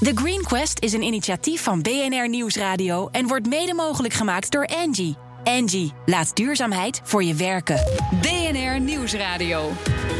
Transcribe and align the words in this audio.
The 0.00 0.12
Green 0.14 0.42
Quest 0.42 0.80
is 0.80 0.92
een 0.92 1.02
initiatief 1.02 1.62
van 1.62 1.82
BNR 1.82 2.28
Nieuwsradio 2.28 3.08
en 3.08 3.26
wordt 3.26 3.46
mede 3.46 3.74
mogelijk 3.74 4.14
gemaakt 4.14 4.50
door 4.50 4.66
Angie. 4.66 5.16
Angie, 5.44 5.92
laat 6.06 6.36
duurzaamheid 6.36 7.00
voor 7.04 7.24
je 7.24 7.34
werken. 7.34 7.80
BNR 8.20 8.80
Nieuwsradio. 8.80 9.72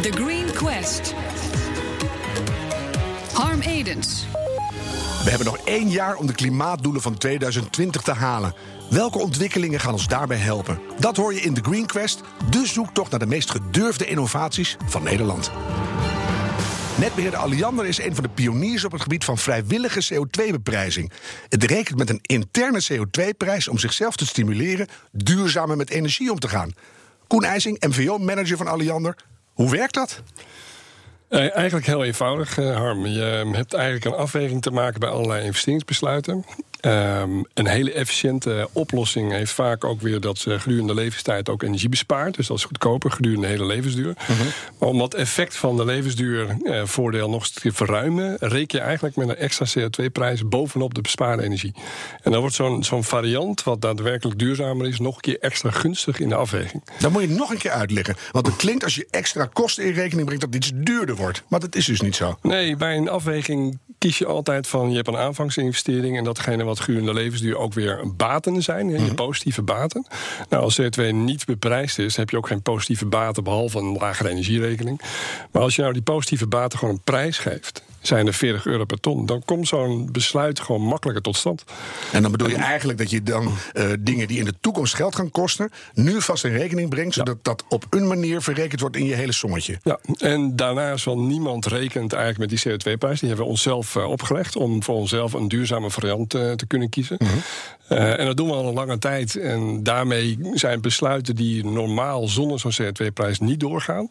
The 0.02 0.12
Green 0.12 0.52
Quest. 0.52 1.14
Harm 3.32 3.60
Edens. 3.60 4.26
We 5.24 5.28
hebben 5.30 5.46
nog 5.46 5.58
één 5.64 5.90
jaar 5.90 6.16
om 6.16 6.26
de 6.26 6.34
klimaatdoelen 6.34 7.02
van 7.02 7.18
2020 7.18 8.02
te 8.02 8.12
halen. 8.12 8.54
Welke 8.90 9.18
ontwikkelingen 9.18 9.80
gaan 9.80 9.92
ons 9.92 10.08
daarbij 10.08 10.38
helpen? 10.38 10.80
Dat 10.98 11.16
hoor 11.16 11.34
je 11.34 11.40
in 11.40 11.54
The 11.54 11.62
Green 11.62 11.86
Quest, 11.86 12.20
de 12.50 12.66
zoektocht 12.66 13.10
naar 13.10 13.20
de 13.20 13.26
meest 13.26 13.50
gedurfde 13.50 14.06
innovaties 14.06 14.76
van 14.86 15.02
Nederland. 15.02 15.50
Netbeheerder 16.98 17.40
Alliander 17.40 17.86
is 17.86 17.98
een 17.98 18.14
van 18.14 18.24
de 18.24 18.30
pioniers 18.30 18.84
op 18.84 18.92
het 18.92 19.02
gebied 19.02 19.24
van 19.24 19.38
vrijwillige 19.38 20.14
CO2-beprijzing. 20.14 21.12
Het 21.48 21.64
rekent 21.64 21.98
met 21.98 22.10
een 22.10 22.20
interne 22.22 22.84
CO2-prijs 22.92 23.68
om 23.68 23.78
zichzelf 23.78 24.16
te 24.16 24.26
stimuleren 24.26 24.86
duurzamer 25.12 25.76
met 25.76 25.90
energie 25.90 26.30
om 26.30 26.38
te 26.38 26.48
gaan. 26.48 26.72
Koen 27.26 27.44
IJsing, 27.44 27.84
MVO-manager 27.86 28.56
van 28.56 28.66
Alliander. 28.66 29.16
Hoe 29.52 29.70
werkt 29.70 29.94
dat? 29.94 30.22
Eh, 31.28 31.56
eigenlijk 31.56 31.86
heel 31.86 32.04
eenvoudig, 32.04 32.58
eh, 32.58 32.76
Harm. 32.76 33.06
Je 33.06 33.50
hebt 33.52 33.74
eigenlijk 33.74 34.04
een 34.04 34.20
afweging 34.20 34.62
te 34.62 34.70
maken 34.70 35.00
bij 35.00 35.08
allerlei 35.08 35.44
investeringsbesluiten. 35.44 36.44
Um, 36.80 37.44
een 37.54 37.66
hele 37.66 37.92
efficiënte 37.92 38.68
oplossing 38.72 39.32
heeft 39.32 39.52
vaak 39.52 39.84
ook 39.84 40.00
weer 40.00 40.20
dat 40.20 40.38
ze 40.38 40.60
gedurende 40.60 40.94
de 40.94 41.00
levenstijd 41.00 41.48
ook 41.48 41.62
energie 41.62 41.88
bespaart. 41.88 42.36
Dus 42.36 42.46
dat 42.46 42.56
is 42.56 42.64
goedkoper 42.64 43.10
gedurende 43.10 43.46
de 43.46 43.52
hele 43.52 43.66
levensduur. 43.66 44.14
Mhm. 44.28 44.42
Maar 44.78 44.88
om 44.88 44.98
dat 44.98 45.14
effect 45.14 45.56
van 45.56 45.76
de 45.76 45.84
levensduur 45.84 46.56
eh, 46.62 47.26
nog 47.26 47.40
eens 47.40 47.50
te 47.50 47.72
verruimen, 47.72 48.36
reken 48.40 48.78
je 48.78 48.84
eigenlijk 48.84 49.16
met 49.16 49.28
een 49.28 49.36
extra 49.36 49.66
CO2-prijs 49.66 50.48
bovenop 50.48 50.94
de 50.94 51.00
bespaarde 51.00 51.42
energie. 51.42 51.74
En 52.22 52.30
dan 52.30 52.40
wordt 52.40 52.54
zo'n 52.54 52.84
zo'n 52.84 53.04
variant, 53.04 53.62
wat 53.62 53.80
daadwerkelijk 53.80 54.38
duurzamer 54.38 54.86
is, 54.86 54.98
nog 54.98 55.14
een 55.14 55.20
keer 55.20 55.38
extra 55.40 55.70
gunstig 55.70 56.20
in 56.20 56.28
de 56.28 56.34
afweging. 56.34 56.84
Dan 56.98 57.12
moet 57.12 57.22
je 57.22 57.28
nog 57.28 57.50
een 57.50 57.58
keer 57.58 57.70
uitleggen. 57.70 58.16
Want 58.32 58.46
het 58.46 58.56
klinkt 58.56 58.84
als 58.84 58.94
je 58.94 59.06
extra 59.10 59.48
kosten 59.52 59.84
in 59.84 59.92
rekening 59.92 60.26
brengt 60.26 60.44
dat 60.44 60.54
iets 60.54 60.70
duurder 60.74 61.16
wordt. 61.16 61.42
Maar 61.48 61.60
dat 61.60 61.74
is 61.74 61.84
dus 61.84 62.00
niet 62.00 62.16
zo. 62.16 62.38
Nee, 62.42 62.76
bij 62.76 62.96
een 62.96 63.08
afweging 63.08 63.78
kies 63.98 64.18
je 64.18 64.26
altijd 64.26 64.66
van 64.66 64.90
je 64.90 64.96
hebt 64.96 65.08
een 65.08 65.16
aanvangsinvestering 65.16 66.16
en 66.16 66.24
datgene 66.24 66.64
wat 66.64 66.75
gedurende 66.80 67.12
de 67.12 67.18
levensduur 67.18 67.56
ook 67.56 67.74
weer 67.74 68.00
baten 68.16 68.62
zijn, 68.62 68.88
je 68.88 68.98
mhm. 68.98 69.14
positieve 69.14 69.62
baten. 69.62 70.06
Nou, 70.48 70.62
als 70.62 70.80
CO2 70.80 71.04
niet 71.12 71.44
beprijsd 71.44 71.98
is, 71.98 72.16
heb 72.16 72.30
je 72.30 72.36
ook 72.36 72.46
geen 72.46 72.62
positieve 72.62 73.06
baten 73.06 73.44
behalve 73.44 73.78
een 73.78 73.96
lagere 73.98 74.28
energierekening. 74.28 75.00
Maar 75.50 75.62
als 75.62 75.76
je 75.76 75.80
nou 75.82 75.92
die 75.92 76.02
positieve 76.02 76.46
baten 76.46 76.78
gewoon 76.78 76.94
een 76.94 77.00
prijs 77.00 77.38
geeft, 77.38 77.82
zijn 78.06 78.26
er 78.26 78.34
40 78.34 78.66
euro 78.66 78.84
per 78.84 79.00
ton. 79.00 79.26
Dan 79.26 79.42
komt 79.44 79.68
zo'n 79.68 80.08
besluit 80.12 80.60
gewoon 80.60 80.82
makkelijker 80.82 81.22
tot 81.22 81.36
stand. 81.36 81.64
En 82.12 82.22
dan 82.22 82.30
bedoel 82.30 82.48
je 82.48 82.56
eigenlijk 82.56 82.98
dat 82.98 83.10
je 83.10 83.22
dan 83.22 83.44
uh, 83.74 83.92
dingen 83.98 84.28
die 84.28 84.38
in 84.38 84.44
de 84.44 84.54
toekomst 84.60 84.94
geld 84.94 85.16
gaan 85.16 85.30
kosten, 85.30 85.70
nu 85.94 86.22
vast 86.22 86.44
in 86.44 86.52
rekening 86.52 86.88
brengt, 86.90 87.14
zodat 87.14 87.44
dat 87.44 87.64
op 87.68 87.86
een 87.90 88.06
manier 88.06 88.42
verrekend 88.42 88.80
wordt 88.80 88.96
in 88.96 89.04
je 89.04 89.14
hele 89.14 89.32
sommetje. 89.32 89.78
Ja, 89.82 89.98
en 90.18 90.56
daarnaast 90.56 91.04
wel 91.04 91.18
niemand 91.18 91.66
rekent 91.66 92.12
eigenlijk 92.12 92.50
met 92.50 92.62
die 92.62 92.72
CO2-prijs. 92.72 93.20
Die 93.20 93.28
hebben 93.28 93.46
we 93.46 93.52
onszelf 93.52 93.94
uh, 93.94 94.08
opgelegd 94.08 94.56
om 94.56 94.82
voor 94.82 94.94
onszelf 94.94 95.32
een 95.32 95.48
duurzame 95.48 95.90
variant 95.90 96.34
uh, 96.34 96.52
te 96.52 96.66
kunnen 96.66 96.88
kiezen. 96.88 97.16
Mm 97.18 97.28
en 97.88 98.26
dat 98.26 98.36
doen 98.36 98.46
we 98.46 98.54
al 98.54 98.68
een 98.68 98.74
lange 98.74 98.98
tijd. 98.98 99.36
En 99.36 99.82
daarmee 99.82 100.38
zijn 100.54 100.80
besluiten 100.80 101.36
die 101.36 101.64
normaal 101.64 102.28
zonder 102.28 102.60
zo'n 102.60 102.72
CO2-prijs 102.82 103.38
niet 103.38 103.60
doorgaan, 103.60 104.08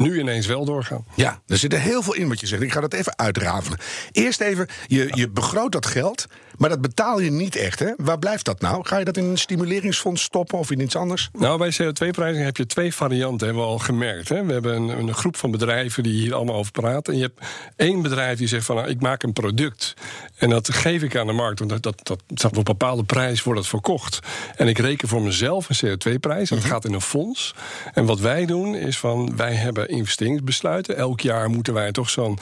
nu 0.00 0.18
ineens 0.18 0.46
wel 0.46 0.64
doorgaan. 0.64 1.04
Ja, 1.14 1.40
er 1.46 1.56
zit 1.56 1.72
er 1.72 1.80
heel 1.80 2.02
veel 2.02 2.14
in 2.14 2.28
wat 2.28 2.40
je 2.40 2.46
zegt. 2.46 2.62
Ik 2.62 2.72
ga 2.72 2.80
dat 2.80 2.92
even 2.92 3.18
uitrafelen. 3.18 3.78
Eerst 4.12 4.40
even, 4.40 4.68
je, 4.86 5.10
je 5.14 5.30
begroot 5.30 5.72
dat 5.72 5.86
geld, 5.86 6.26
maar 6.56 6.68
dat 6.68 6.80
betaal 6.80 7.20
je 7.20 7.30
niet 7.30 7.56
echt. 7.56 7.78
Hè? 7.78 7.92
Waar 7.96 8.18
blijft 8.18 8.44
dat 8.44 8.60
nou? 8.60 8.86
Ga 8.86 8.98
je 8.98 9.04
dat 9.04 9.16
in 9.16 9.24
een 9.24 9.38
stimuleringsfonds 9.38 10.22
stoppen 10.22 10.58
of 10.58 10.70
in 10.70 10.80
iets 10.80 10.96
anders? 10.96 11.28
Nou, 11.32 11.58
bij 11.58 11.72
CO2-prijzing 11.72 12.44
heb 12.44 12.56
je 12.56 12.66
twee 12.66 12.94
varianten, 12.94 13.46
hebben 13.46 13.64
we 13.64 13.70
al 13.70 13.78
gemerkt. 13.78 14.28
Hè? 14.28 14.44
We 14.44 14.52
hebben 14.52 14.76
een, 14.76 14.88
een, 14.88 15.14
groep 15.14 15.36
van 15.36 15.50
bedrijven 15.50 16.02
die 16.02 16.12
hier 16.12 16.34
allemaal 16.34 16.56
over 16.56 16.72
praten. 16.72 17.12
En 17.12 17.18
je 17.18 17.24
hebt 17.24 17.40
één 17.76 18.02
bedrijf 18.02 18.38
die 18.38 18.48
zegt 18.48 18.64
van, 18.64 18.76
nou, 18.76 18.88
ik 18.88 19.00
maak 19.00 19.22
een 19.22 19.32
product. 19.32 19.94
En 20.36 20.50
dat 20.50 20.72
geef 20.72 21.02
ik 21.02 21.16
aan 21.16 21.26
de 21.26 21.32
markt, 21.32 21.58
want 21.58 21.70
dat, 21.70 21.82
dat, 21.82 22.22
dat 22.26 22.44
op 22.44 22.56
een 22.56 22.62
bepaalde 22.62 23.04
prijs 23.04 23.42
wordt 23.42 23.60
het 23.60 23.68
verkocht. 23.68 24.18
En 24.56 24.68
ik 24.68 24.78
reken 24.78 25.08
voor 25.08 25.22
mezelf 25.22 25.68
een 25.68 25.88
CO2-prijs. 25.88 26.48
Dat 26.48 26.58
mhm. 26.58 26.68
gaat 26.68 26.84
in 26.84 26.92
een 26.92 27.00
fonds. 27.00 27.54
En 27.92 28.04
wat 28.04 28.20
wij 28.20 28.46
doen 28.46 28.74
is 28.74 28.98
van, 28.98 29.36
wij 29.36 29.54
hebben 29.54 29.89
investeringsbesluiten. 29.90 30.96
Elk 30.96 31.20
jaar 31.20 31.50
moeten 31.50 31.74
wij 31.74 31.92
toch 31.92 32.10
zo'n 32.10 32.38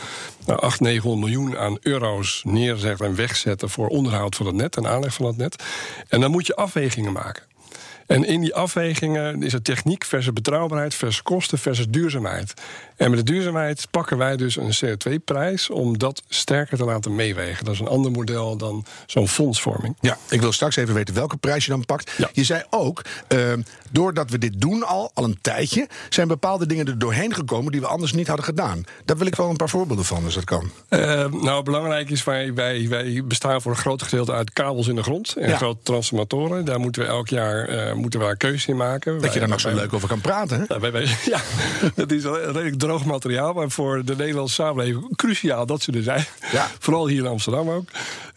nou, 0.46 0.60
800, 0.60 0.80
900 0.80 1.32
miljoen 1.32 1.58
aan 1.58 1.78
euro's 1.80 2.42
neerzetten 2.44 3.06
en 3.06 3.14
wegzetten 3.14 3.70
voor 3.70 3.88
onderhoud 3.88 4.36
van 4.36 4.46
het 4.46 4.54
net 4.54 4.76
en 4.76 4.86
aanleg 4.86 5.14
van 5.14 5.26
het 5.26 5.36
net. 5.36 5.64
En 6.08 6.20
dan 6.20 6.30
moet 6.30 6.46
je 6.46 6.56
afwegingen 6.56 7.12
maken. 7.12 7.42
En 8.08 8.24
in 8.24 8.40
die 8.40 8.54
afwegingen 8.54 9.42
is 9.42 9.52
het 9.52 9.64
techniek 9.64 10.04
versus 10.04 10.32
betrouwbaarheid 10.32 10.94
versus 10.94 11.22
kosten 11.22 11.58
versus 11.58 11.88
duurzaamheid. 11.88 12.54
En 12.98 13.10
met 13.10 13.26
de 13.26 13.32
duurzaamheid 13.32 13.86
pakken 13.90 14.18
wij 14.18 14.36
dus 14.36 14.56
een 14.56 14.72
CO2-prijs 14.84 15.70
om 15.70 15.98
dat 15.98 16.22
sterker 16.28 16.78
te 16.78 16.84
laten 16.84 17.14
meewegen. 17.14 17.64
Dat 17.64 17.74
is 17.74 17.80
een 17.80 17.88
ander 17.88 18.10
model 18.10 18.56
dan 18.56 18.84
zo'n 19.06 19.28
fondsvorming. 19.28 19.96
Ja, 20.00 20.18
ik 20.28 20.40
wil 20.40 20.52
straks 20.52 20.76
even 20.76 20.94
weten 20.94 21.14
welke 21.14 21.36
prijs 21.36 21.64
je 21.64 21.70
dan 21.70 21.84
pakt. 21.84 22.12
Je 22.32 22.44
zei 22.44 22.62
ook, 22.70 23.02
uh, 23.28 23.52
doordat 23.90 24.30
we 24.30 24.38
dit 24.38 24.60
doen 24.60 24.82
al, 24.82 25.10
al 25.14 25.24
een 25.24 25.38
tijdje, 25.40 25.88
zijn 26.08 26.28
bepaalde 26.28 26.66
dingen 26.66 26.86
er 26.86 26.98
doorheen 26.98 27.34
gekomen 27.34 27.72
die 27.72 27.80
we 27.80 27.86
anders 27.86 28.12
niet 28.12 28.26
hadden 28.26 28.44
gedaan. 28.44 28.84
Daar 29.04 29.16
wil 29.16 29.26
ik 29.26 29.34
wel 29.34 29.50
een 29.50 29.56
paar 29.56 29.68
voorbeelden 29.68 30.04
van, 30.04 30.24
als 30.24 30.34
dat 30.34 30.44
kan. 30.44 30.70
Uh, 30.90 31.26
nou, 31.26 31.62
belangrijk 31.62 32.10
is, 32.10 32.24
wij, 32.24 32.54
wij, 32.54 32.88
wij 32.88 33.22
bestaan 33.24 33.62
voor 33.62 33.72
een 33.72 33.78
groot 33.78 34.02
gedeelte 34.02 34.32
uit 34.32 34.52
kabels 34.52 34.88
in 34.88 34.94
de 34.94 35.02
grond 35.02 35.36
en 35.36 35.56
grote 35.56 35.82
transformatoren. 35.82 36.64
Daar 36.64 36.80
moeten 36.80 37.02
we 37.02 37.08
elk 37.08 37.28
jaar 37.28 37.68
uh, 37.68 37.92
moeten 37.92 38.20
we 38.20 38.26
een 38.26 38.36
keuze 38.36 38.68
in 38.68 38.76
maken. 38.76 39.20
Dat 39.20 39.32
je 39.32 39.38
daar 39.38 39.48
nog 39.48 39.60
zo 39.60 39.74
leuk 39.74 39.92
over 39.92 40.08
kan 40.08 40.20
praten. 40.20 40.64
Hè? 40.68 40.90
Wij, 40.90 41.02
ja, 41.24 41.40
dat 41.94 42.10
is 42.10 42.24
redelijk 42.24 42.78
droog 42.88 43.04
materiaal, 43.04 43.52
maar 43.52 43.70
voor 43.70 44.04
de 44.04 44.16
Nederlandse 44.16 44.54
samenleving 44.54 45.16
cruciaal 45.16 45.66
dat 45.66 45.82
ze 45.82 45.92
er 45.92 46.02
zijn. 46.02 46.24
Ja. 46.52 46.70
Vooral 46.78 47.06
hier 47.08 47.18
in 47.18 47.26
Amsterdam 47.26 47.70
ook. 47.70 47.88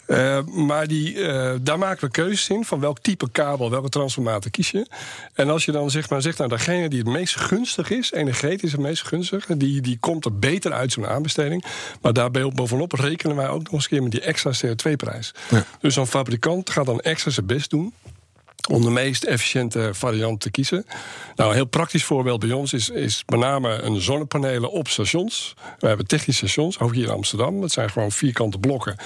Uh, 0.06 0.44
maar 0.44 0.86
die, 0.86 1.14
uh, 1.14 1.52
daar 1.60 1.78
maken 1.78 2.04
we 2.04 2.10
keuzes 2.10 2.48
in 2.48 2.64
van 2.64 2.80
welk 2.80 2.98
type 2.98 3.30
kabel, 3.30 3.70
welke 3.70 3.88
transformator 3.88 4.50
kies 4.50 4.70
je. 4.70 4.86
En 5.34 5.50
als 5.50 5.64
je 5.64 5.72
dan 5.72 5.90
zeg 5.90 6.10
maar, 6.10 6.22
zegt, 6.22 6.38
nou, 6.38 6.50
degene 6.50 6.88
die 6.88 6.98
het 6.98 7.08
meest 7.08 7.36
gunstig 7.36 7.90
is, 7.90 8.12
energetisch 8.12 8.72
het 8.72 8.80
meest 8.80 9.06
gunstig, 9.06 9.46
die, 9.46 9.80
die 9.80 9.98
komt 10.00 10.24
er 10.24 10.38
beter 10.38 10.72
uit 10.72 10.92
zo'n 10.92 11.06
aanbesteding. 11.06 11.64
Maar 12.00 12.12
daarbij 12.12 12.48
bovenop 12.48 12.92
rekenen 12.92 13.36
wij 13.36 13.48
ook 13.48 13.62
nog 13.62 13.72
eens 13.72 13.82
een 13.82 13.88
keer 13.88 14.02
met 14.02 14.10
die 14.10 14.20
extra 14.20 14.50
CO2-prijs. 14.50 15.34
Ja. 15.50 15.64
Dus 15.80 15.94
zo'n 15.94 16.06
fabrikant 16.06 16.70
gaat 16.70 16.86
dan 16.86 17.00
extra 17.00 17.30
zijn 17.30 17.46
best 17.46 17.70
doen 17.70 17.92
om 18.68 18.82
de 18.82 18.90
meest 18.90 19.24
efficiënte 19.24 19.90
variant 19.92 20.40
te 20.40 20.50
kiezen. 20.50 20.86
Nou, 21.36 21.50
een 21.50 21.56
heel 21.56 21.64
praktisch 21.64 22.04
voorbeeld 22.04 22.40
bij 22.40 22.52
ons 22.52 22.72
is, 22.72 22.88
is 22.88 23.22
met 23.26 23.38
name 23.38 23.82
een 23.82 24.00
zonnepanelen 24.00 24.70
op 24.70 24.88
stations. 24.88 25.54
We 25.78 25.86
hebben 25.86 26.06
technische 26.06 26.46
stations, 26.46 26.78
ook 26.78 26.94
hier 26.94 27.04
in 27.04 27.10
Amsterdam. 27.10 27.60
Dat 27.60 27.72
zijn 27.72 27.90
gewoon 27.90 28.12
vierkante 28.12 28.58
blokken. 28.58 28.96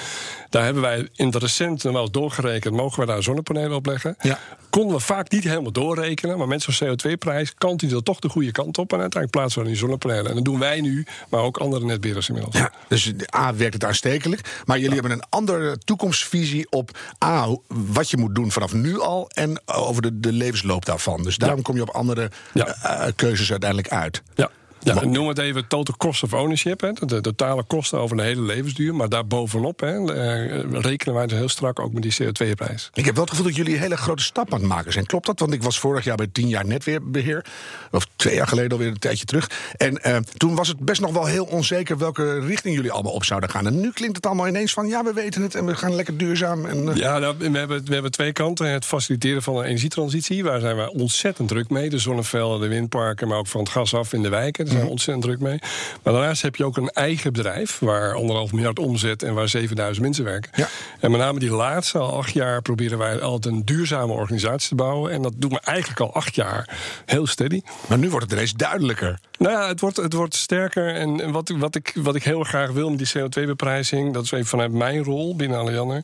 Daar 0.56 0.64
hebben 0.64 0.82
wij 0.82 1.08
in 1.14 1.30
de 1.30 1.38
recent 1.38 1.82
wel 1.82 2.10
doorgerekend, 2.10 2.74
mogen 2.74 3.00
we 3.00 3.06
daar 3.06 3.22
zonnepanelen 3.22 3.76
op 3.76 3.86
leggen? 3.86 4.16
Ja. 4.20 4.38
Konden 4.70 4.96
we 4.96 5.02
vaak 5.02 5.30
niet 5.30 5.44
helemaal 5.44 5.72
doorrekenen, 5.72 6.38
maar 6.38 6.48
met 6.48 6.62
zo'n 6.62 6.88
CO2-prijs 6.88 7.54
kant 7.54 7.80
hij 7.80 7.90
dat 7.90 8.04
toch 8.04 8.18
de 8.18 8.28
goede 8.28 8.50
kant 8.50 8.78
op. 8.78 8.92
En 8.92 9.00
uiteindelijk 9.00 9.32
plaatsen 9.32 9.62
we 9.62 9.68
die 9.68 9.76
zonnepanelen. 9.76 10.26
En 10.26 10.34
dat 10.34 10.44
doen 10.44 10.58
wij 10.58 10.80
nu, 10.80 11.06
maar 11.28 11.40
ook 11.40 11.56
andere 11.56 11.84
netbeheerders 11.84 12.28
inmiddels. 12.28 12.56
Ja, 12.56 12.72
dus 12.88 13.12
A 13.34 13.54
werkt 13.54 13.74
het 13.74 13.84
aanstekelijk. 13.84 14.62
Maar 14.64 14.78
jullie 14.78 14.94
hebben 14.94 15.12
een 15.12 15.24
andere 15.28 15.78
toekomstvisie 15.78 16.66
op 16.70 16.98
A, 17.24 17.48
wat 17.66 18.10
je 18.10 18.16
moet 18.16 18.34
doen 18.34 18.50
vanaf 18.50 18.72
nu 18.72 19.00
al. 19.00 19.30
En 19.34 19.60
over 19.64 20.02
de, 20.02 20.20
de 20.20 20.32
levensloop 20.32 20.84
daarvan. 20.84 21.22
Dus 21.22 21.36
daarom 21.36 21.62
kom 21.62 21.76
je 21.76 21.82
op 21.82 21.90
andere 21.90 22.30
uh, 22.54 23.06
keuzes 23.16 23.50
uiteindelijk 23.50 23.92
uit. 23.92 24.22
Ja. 24.34 24.50
Ja, 24.86 25.04
noem 25.04 25.28
het 25.28 25.38
even 25.38 25.66
total 25.66 25.96
cost 25.96 26.22
of 26.22 26.32
ownership. 26.32 26.80
Hè, 26.80 26.92
de 26.92 27.20
totale 27.20 27.62
kosten 27.62 27.98
over 27.98 28.16
de 28.16 28.22
hele 28.22 28.40
levensduur. 28.40 28.94
Maar 28.94 29.08
daarbovenop 29.08 29.80
hè, 29.80 30.12
eh, 30.12 30.80
rekenen 30.80 31.14
wij 31.14 31.26
dus 31.26 31.38
heel 31.38 31.48
strak 31.48 31.80
ook 31.80 31.92
met 31.92 32.02
die 32.02 32.14
CO2-prijs. 32.22 32.90
Ik 32.94 33.04
heb 33.04 33.14
wel 33.14 33.24
het 33.24 33.30
gevoel 33.30 33.46
dat 33.46 33.56
jullie 33.56 33.74
een 33.74 33.80
hele 33.80 33.96
grote 33.96 34.22
stap 34.22 34.52
aan 34.52 34.60
het 34.60 34.68
maken 34.68 34.92
zijn. 34.92 35.06
Klopt 35.06 35.26
dat? 35.26 35.40
Want 35.40 35.52
ik 35.52 35.62
was 35.62 35.78
vorig 35.78 36.04
jaar 36.04 36.16
bij 36.16 36.26
10 36.32 36.48
jaar 36.48 36.66
netweerbeheer. 36.66 37.44
Of 37.90 38.06
twee 38.16 38.34
jaar 38.34 38.46
geleden 38.46 38.70
alweer 38.70 38.88
een 38.88 38.98
tijdje 38.98 39.24
terug. 39.24 39.50
En 39.76 40.00
uh, 40.06 40.16
toen 40.36 40.54
was 40.54 40.68
het 40.68 40.78
best 40.78 41.00
nog 41.00 41.12
wel 41.12 41.26
heel 41.26 41.44
onzeker 41.44 41.98
welke 41.98 42.40
richting 42.40 42.74
jullie 42.74 42.92
allemaal 42.92 43.12
op 43.12 43.24
zouden 43.24 43.50
gaan. 43.50 43.66
En 43.66 43.80
nu 43.80 43.90
klinkt 43.90 44.16
het 44.16 44.26
allemaal 44.26 44.48
ineens 44.48 44.72
van 44.72 44.86
ja, 44.86 45.04
we 45.04 45.12
weten 45.12 45.42
het 45.42 45.54
en 45.54 45.66
we 45.66 45.76
gaan 45.76 45.94
lekker 45.94 46.16
duurzaam. 46.16 46.66
En, 46.66 46.88
uh... 46.88 46.94
Ja, 46.96 47.18
nou, 47.18 47.34
we, 47.38 47.58
hebben, 47.58 47.84
we 47.84 47.92
hebben 47.92 48.10
twee 48.10 48.32
kanten. 48.32 48.70
Het 48.70 48.84
faciliteren 48.84 49.42
van 49.42 49.56
een 49.56 49.64
energietransitie. 49.64 50.44
Waar 50.44 50.60
zijn 50.60 50.76
we 50.76 50.92
ontzettend 50.92 51.48
druk 51.48 51.70
mee. 51.70 51.90
De 51.90 51.98
zonnevelden, 51.98 52.60
de 52.60 52.68
windparken, 52.68 53.28
maar 53.28 53.38
ook 53.38 53.46
van 53.46 53.60
het 53.60 53.70
gas 53.70 53.94
af 53.94 54.12
in 54.12 54.22
de 54.22 54.28
wijken 54.28 54.75
zijn 54.76 54.84
we 54.84 54.90
ontzettend 54.90 55.24
druk 55.24 55.40
mee. 55.40 55.58
Maar 56.02 56.12
daarnaast 56.12 56.42
heb 56.42 56.56
je 56.56 56.64
ook 56.64 56.76
een 56.76 56.90
eigen 56.90 57.32
bedrijf 57.32 57.78
waar 57.78 58.14
anderhalf 58.14 58.52
miljard 58.52 58.78
omzet 58.78 59.22
en 59.22 59.34
waar 59.34 59.48
7000 59.48 60.04
mensen 60.04 60.24
werken. 60.24 60.50
Ja. 60.54 60.68
En 61.00 61.10
met 61.10 61.20
name 61.20 61.38
die 61.38 61.50
laatste 61.50 61.98
al 61.98 62.16
acht 62.16 62.32
jaar 62.32 62.62
proberen 62.62 62.98
wij 62.98 63.20
altijd 63.20 63.54
een 63.54 63.64
duurzame 63.64 64.12
organisatie 64.12 64.68
te 64.68 64.74
bouwen. 64.74 65.12
En 65.12 65.22
dat 65.22 65.32
doen 65.36 65.50
we 65.50 65.60
eigenlijk 65.60 66.00
al 66.00 66.14
acht 66.14 66.34
jaar 66.34 66.76
heel 67.04 67.26
steady. 67.26 67.62
Maar 67.88 67.98
nu 67.98 68.10
wordt 68.10 68.24
het 68.24 68.34
ineens 68.34 68.52
duidelijker. 68.52 69.18
Nou 69.38 69.52
ja, 69.52 69.68
het 69.68 69.80
wordt, 69.80 69.96
het 69.96 70.12
wordt 70.12 70.34
sterker. 70.34 70.94
En, 70.94 71.20
en 71.20 71.30
wat, 71.30 71.48
wat, 71.48 71.74
ik, 71.74 71.92
wat 71.94 72.14
ik 72.14 72.22
heel 72.22 72.42
graag 72.42 72.70
wil 72.70 72.90
met 72.90 72.98
die 72.98 73.08
CO2-beprijzing, 73.18 74.12
dat 74.12 74.24
is 74.24 74.30
even 74.32 74.46
vanuit 74.46 74.72
mijn 74.72 75.04
rol 75.04 75.36
binnen 75.36 75.58
Alliander, 75.58 76.02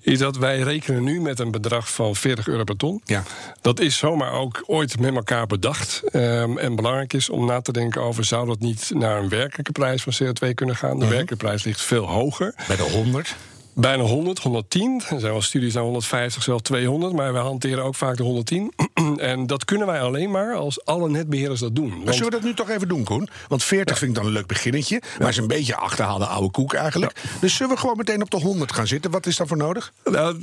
is 0.00 0.18
dat 0.18 0.36
wij 0.36 0.58
rekenen 0.58 1.02
nu 1.02 1.20
met 1.20 1.38
een 1.38 1.50
bedrag 1.50 1.90
van 1.92 2.16
40 2.16 2.48
euro 2.48 2.64
per 2.64 2.76
ton. 2.76 3.00
Ja. 3.04 3.22
Dat 3.60 3.80
is 3.80 3.96
zomaar 3.96 4.32
ook 4.32 4.62
ooit 4.66 5.00
met 5.00 5.14
elkaar 5.14 5.46
bedacht. 5.46 6.02
Ehm, 6.10 6.58
en 6.58 6.76
belangrijk 6.76 7.12
is 7.12 7.30
om 7.30 7.46
na 7.46 7.60
te 7.60 7.72
denken 7.72 8.02
over, 8.02 8.09
zou 8.18 8.46
dat 8.46 8.60
niet 8.60 8.90
naar 8.94 9.18
een 9.18 9.28
werkelijke 9.28 9.72
prijs 9.72 10.02
van 10.02 10.12
CO2 10.12 10.54
kunnen 10.54 10.76
gaan? 10.76 10.98
De 10.98 11.04
werkelijke 11.04 11.36
prijs 11.36 11.64
ligt 11.64 11.80
veel 11.80 12.06
hoger. 12.06 12.54
Bij 12.66 12.76
de 12.76 12.82
100. 12.82 13.36
Bijna 13.74 14.02
100, 14.02 14.38
110. 14.38 15.02
Er 15.10 15.20
zijn 15.20 15.32
wel 15.32 15.42
studies 15.42 15.74
naar 15.74 15.82
150, 15.82 16.42
zelfs 16.42 16.62
200. 16.62 17.12
Maar 17.12 17.32
wij 17.32 17.42
hanteren 17.42 17.84
ook 17.84 17.94
vaak 17.94 18.16
de 18.16 18.22
110. 18.22 18.72
en 19.16 19.46
dat 19.46 19.64
kunnen 19.64 19.86
wij 19.86 20.00
alleen 20.00 20.30
maar 20.30 20.54
als 20.54 20.84
alle 20.84 21.08
netbeheerders 21.08 21.60
dat 21.60 21.76
doen. 21.76 22.02
Maar 22.04 22.14
zullen 22.14 22.30
we 22.30 22.36
dat 22.36 22.42
nu 22.42 22.54
toch 22.54 22.70
even 22.70 22.88
doen, 22.88 23.04
Koen? 23.04 23.28
Want 23.48 23.64
40 23.64 23.98
vind 23.98 24.10
ik 24.10 24.16
dan 24.16 24.26
een 24.26 24.32
leuk 24.32 24.46
beginnetje. 24.46 25.02
Maar 25.18 25.28
is 25.28 25.36
een 25.36 25.46
beetje 25.46 25.76
achterhaalde 25.76 26.26
oude 26.26 26.50
koek 26.50 26.74
eigenlijk. 26.74 27.22
Dus 27.40 27.54
zullen 27.54 27.74
we 27.74 27.80
gewoon 27.80 27.96
meteen 27.96 28.22
op 28.22 28.30
de 28.30 28.40
100 28.40 28.72
gaan 28.72 28.86
zitten? 28.86 29.10
Wat 29.10 29.26
is 29.26 29.36
daarvoor 29.36 29.56
nodig? 29.56 29.92
Nou, 30.04 30.36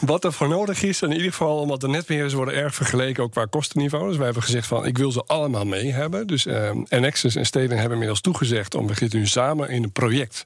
wat 0.00 0.24
er 0.24 0.32
voor 0.32 0.48
nodig 0.48 0.82
is, 0.82 1.02
in 1.02 1.12
ieder 1.12 1.30
geval 1.30 1.58
omdat 1.60 1.80
de 1.80 1.88
netbeheerders 1.88 2.34
worden 2.34 2.54
erg 2.54 2.74
vergeleken 2.74 3.22
ook 3.22 3.32
qua 3.32 3.44
kostenniveau. 3.44 4.06
Dus 4.06 4.16
wij 4.16 4.24
hebben 4.24 4.42
gezegd 4.42 4.66
van 4.66 4.86
ik 4.86 4.98
wil 4.98 5.12
ze 5.12 5.22
allemaal 5.26 5.64
mee 5.64 5.92
hebben. 5.92 6.26
Dus 6.26 6.46
Nexus 6.88 7.36
en 7.36 7.46
Steden 7.46 7.76
hebben 7.76 7.92
inmiddels 7.92 8.20
toegezegd 8.20 8.74
om 8.74 8.86
we 8.86 8.94
zitten 8.94 9.18
nu 9.18 9.26
samen 9.26 9.68
in 9.68 9.82
een 9.82 9.92
project. 9.92 10.42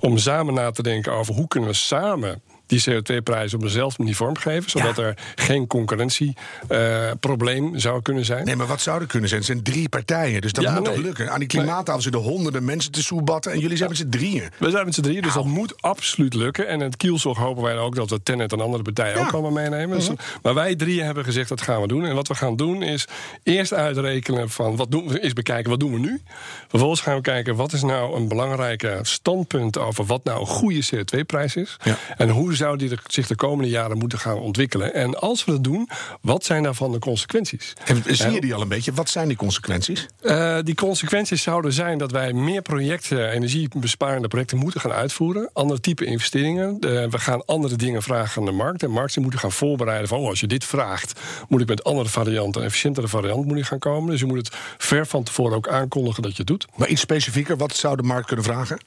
Om 0.00 0.18
samen 0.18 0.54
na 0.54 0.70
te 0.70 0.82
denken 0.82 1.12
over 1.12 1.34
hoe 1.34 1.45
kunnen 1.48 1.70
we 1.70 1.76
samen 1.76 2.42
die 2.66 2.82
CO2-prijs 2.90 3.54
op 3.54 3.60
dezelfde 3.60 3.96
manier 3.98 4.16
vormgeven. 4.16 4.70
Zodat 4.70 4.96
Ja. 4.96 5.02
er 5.02 5.14
geen 5.34 5.66
concurrentieprobleem 5.66 7.78
zou 7.78 8.02
kunnen 8.02 8.24
zijn. 8.24 8.44
Nee, 8.44 8.56
maar 8.56 8.66
wat 8.66 8.80
zou 8.80 9.00
er 9.00 9.06
kunnen 9.06 9.28
zijn? 9.28 9.40
Het 9.40 9.50
zijn 9.50 9.62
drie 9.62 9.88
partijen, 9.88 10.40
dus 10.40 10.52
dat 10.52 10.64
Ja, 10.64 10.72
moet 10.72 10.82
nee. 10.82 10.94
toch 10.94 11.02
lukken? 11.02 11.30
Aan 11.32 11.38
die 11.38 11.48
klimaattafel 11.48 12.00
zitten 12.02 12.20
honderden 12.20 12.64
mensen 12.64 12.92
te 12.92 13.02
soebatten... 13.02 13.52
en 13.52 13.58
jullie 13.58 13.76
zijn 13.76 13.88
met 13.88 13.98
z'n 13.98 14.08
drieën. 14.08 14.42
We 14.58 14.70
zijn 14.70 14.84
met 14.84 14.94
z'n 14.94 15.00
drieën, 15.02 15.22
dus 15.22 15.34
dat 15.34 15.44
moet 15.44 15.82
absoluut 15.82 16.34
lukken. 16.34 16.68
En 16.68 16.74
in 16.74 16.80
het 16.86 16.96
kielzog 16.96 17.38
hopen 17.38 17.62
wij 17.62 17.78
ook 17.78 17.94
dat 17.94 18.10
we 18.10 18.22
Tenet 18.22 18.52
en 18.52 18.60
andere 18.60 18.82
partijen. 18.82 19.16
Mhm. 19.16 19.26
ook 19.26 19.32
allemaal 19.32 19.50
meenemen. 19.50 19.98
Dus- 19.98 20.10
maar 20.42 20.54
wij 20.54 20.76
drieën 20.76 21.04
hebben 21.04 21.24
gezegd 21.24 21.48
dat 21.48 21.60
gaan 21.60 21.80
we 21.80 21.88
doen. 21.88 22.04
En 22.04 22.14
wat 22.14 22.28
we 22.28 22.34
gaan 22.34 22.56
doen 22.56 22.82
is 22.82 23.06
eerst 23.42 23.72
uitrekenen 23.72 24.50
van 24.50 24.76
wat 24.76 24.90
doen 24.90 25.08
we, 25.08 25.20
is 25.20 25.32
bekijken 25.32 25.70
wat 25.70 25.80
doen 25.80 25.92
we 25.92 25.98
nu. 25.98 26.20
Vervolgens 26.68 27.00
gaan 27.00 27.14
we 27.16 27.20
kijken 27.20 27.56
wat 27.56 27.72
is 27.72 27.82
nou 27.82 28.16
een 28.16 28.28
belangrijke 28.28 28.98
standpunt 29.02 29.78
over 29.78 30.04
wat 30.04 30.24
nou 30.24 30.40
een 30.40 30.46
goede 30.46 30.82
CO2-prijs 30.94 31.56
is. 31.56 31.76
Ja. 31.82 31.96
En 32.16 32.28
hoe 32.28 32.54
zou 32.56 32.76
die 32.76 32.98
zich 33.06 33.26
de 33.26 33.34
komende 33.34 33.70
jaren 33.70 33.98
moeten 33.98 34.18
gaan 34.18 34.38
ontwikkelen. 34.38 34.94
En 34.94 35.20
als 35.20 35.44
we 35.44 35.52
dat 35.52 35.64
doen, 35.64 35.88
wat 36.20 36.44
zijn 36.44 36.62
daarvan 36.62 36.92
de 36.92 36.98
consequenties? 36.98 37.72
En 37.84 38.02
zie 38.06 38.30
je 38.30 38.40
die 38.40 38.54
al 38.54 38.60
een 38.60 38.68
beetje? 38.68 38.92
Wat 38.92 39.08
zijn 39.08 39.28
die 39.28 39.36
consequenties? 39.36 40.06
Eh, 40.20 40.58
die 40.62 40.74
consequenties 40.74 41.42
zouden 41.42 41.72
zijn 41.72 41.98
dat 41.98 42.10
wij 42.10 42.32
meer 42.32 42.62
projecten, 42.62 43.30
energiebesparende 43.30 44.28
projecten, 44.28 44.58
moeten 44.58 44.80
gaan 44.80 44.92
uitvoeren. 44.92 45.50
Andere 45.52 45.80
type 45.80 46.04
investeringen. 46.04 46.78
Eh, 46.80 46.90
we 47.10 47.18
gaan 47.18 47.44
andere 47.44 47.76
dingen 47.76 48.02
vragen 48.02 48.40
aan 48.40 48.46
de 48.46 48.52
markt. 48.52 48.82
En 48.82 48.90
markten 48.90 49.22
moeten 49.22 49.40
gaan 49.40 49.52
voorbereiden 49.52 50.08
van, 50.08 50.18
oh, 50.18 50.28
als 50.28 50.40
je 50.40 50.46
dit 50.46 50.64
vraagt, 50.64 51.20
moet 51.48 51.60
ik 51.60 51.68
met 51.68 51.84
andere 51.84 52.08
varianten, 52.08 52.60
een 52.60 52.66
efficiëntere 52.66 53.08
variant 53.08 53.46
moet 53.46 53.58
ik 53.58 53.64
gaan 53.64 53.78
komen. 53.78 54.10
Dus 54.10 54.20
je 54.20 54.26
moet 54.26 54.36
het 54.36 54.56
ver 54.78 55.06
van 55.06 55.22
tevoren 55.22 55.56
ook 55.56 55.68
aankondigen 55.68 56.22
dat 56.22 56.30
je 56.32 56.38
het 56.38 56.46
doet. 56.46 56.66
Maar 56.76 56.88
iets 56.88 57.00
specifieker, 57.00 57.56
wat 57.56 57.76
zou 57.76 57.96
de 57.96 58.02
markt 58.02 58.26
kunnen 58.26 58.44
vragen? 58.44 58.78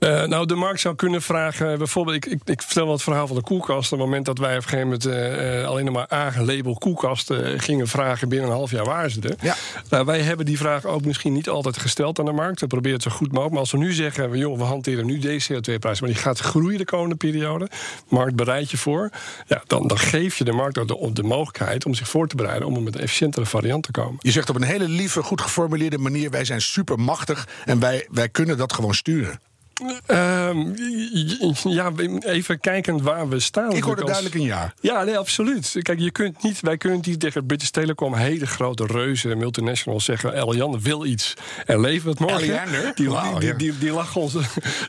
Eh, 0.00 0.24
nou, 0.24 0.46
de 0.46 0.54
markt 0.54 0.80
zou 0.80 0.94
kunnen 0.94 1.22
vragen. 1.22 1.78
Bijvoorbeeld, 1.78 2.16
ik, 2.16 2.26
ik, 2.26 2.40
ik 2.44 2.62
vertel 2.62 2.84
wel 2.84 2.92
het 2.92 3.02
verhaal 3.02 3.26
van 3.26 3.36
de 3.36 3.42
koelkast. 3.42 3.92
Op 3.92 3.98
het 3.98 4.06
moment 4.06 4.26
dat 4.26 4.38
wij 4.38 4.50
op 4.50 4.56
een 4.56 4.62
gegeven 4.62 4.84
moment 4.84 5.06
eh, 5.06 5.60
eh, 5.60 5.68
alleen 5.68 5.84
nog 5.84 5.94
maar 5.94 6.08
aangelabeld 6.08 6.78
koelkasten 6.78 7.60
gingen 7.60 7.88
vragen 7.88 8.28
binnen 8.28 8.48
een 8.48 8.54
half 8.54 8.70
jaar 8.70 8.84
waren 8.84 9.10
ze 9.10 9.20
er. 9.20 9.34
Ja. 9.40 9.54
Nou, 9.90 10.04
wij 10.04 10.20
hebben 10.20 10.46
die 10.46 10.58
vraag 10.58 10.84
ook 10.84 11.04
misschien 11.04 11.32
niet 11.32 11.48
altijd 11.48 11.78
gesteld 11.78 12.18
aan 12.18 12.24
de 12.24 12.32
markt. 12.32 12.60
We 12.60 12.66
proberen 12.66 12.96
het 12.96 13.02
zo 13.02 13.10
goed 13.10 13.26
mogelijk. 13.26 13.50
Maar 13.50 13.60
als 13.60 13.70
we 13.70 13.78
nu 13.78 13.92
zeggen, 13.92 14.38
joh, 14.38 14.58
we 14.58 14.64
hanteren 14.64 15.06
nu 15.06 15.18
deze 15.18 15.54
CO2-prijs, 15.54 16.00
maar 16.00 16.10
die 16.10 16.18
gaat 16.18 16.38
groeien 16.38 16.78
de 16.78 16.84
komende 16.84 17.16
periode. 17.16 17.68
Markt 18.08 18.36
bereid 18.36 18.70
je 18.70 18.76
voor. 18.76 19.10
Ja, 19.46 19.62
dan, 19.66 19.86
dan 19.86 19.98
geef 19.98 20.38
je 20.38 20.44
de 20.44 20.52
markt 20.52 20.78
ook 20.78 20.88
de, 20.88 21.12
de 21.12 21.22
mogelijkheid 21.22 21.86
om 21.86 21.94
zich 21.94 22.08
voor 22.08 22.28
te 22.28 22.36
bereiden 22.36 22.68
om 22.68 22.82
met 22.82 22.94
een 22.94 23.00
efficiëntere 23.00 23.46
variant 23.46 23.82
te 23.82 23.90
komen. 23.90 24.16
Je 24.18 24.30
zegt 24.30 24.50
op 24.50 24.56
een 24.56 24.62
hele 24.62 24.88
lieve, 24.88 25.22
goed 25.22 25.40
geformuleerde 25.40 25.98
manier... 25.98 26.30
wij 26.30 26.44
zijn 26.44 26.60
supermachtig 26.60 27.48
en 27.64 27.80
wij, 27.80 28.06
wij 28.10 28.28
kunnen 28.28 28.56
dat 28.56 28.72
gewoon 28.72 28.94
sturen. 28.94 29.49
Ehm, 30.06 30.72
ja, 31.62 31.92
even 32.20 32.60
kijken 32.60 33.02
waar 33.02 33.28
we 33.28 33.40
staan. 33.40 33.72
Ik 33.72 33.82
hoorde 33.82 34.02
Als- 34.02 34.10
duidelijk 34.10 34.40
een 34.40 34.46
ja. 34.46 34.72
Ja, 34.80 35.04
nee, 35.04 35.18
absoluut. 35.18 35.76
Kijk, 35.82 35.98
je 35.98 36.10
kunt 36.10 36.42
niet, 36.42 36.60
wij 36.60 36.76
kunnen 36.76 37.00
niet 37.02 37.20
tegen 37.20 37.46
British 37.46 37.68
Telecom 37.68 38.14
hele 38.14 38.46
grote 38.46 38.86
reuzen 38.86 39.30
en 39.30 39.38
multinationals 39.38 40.04
zeggen: 40.04 40.42
Eliane 40.42 40.78
wil 40.78 41.04
iets 41.04 41.34
en 41.66 41.80
leven 41.80 42.10
het 42.10 42.18
morgen. 42.18 42.40
Die, 42.40 42.92
die, 42.94 43.10
ja. 43.10 43.38
die, 43.54 43.78
die, 43.78 43.92
lachen 43.92 44.20
ons, 44.20 44.34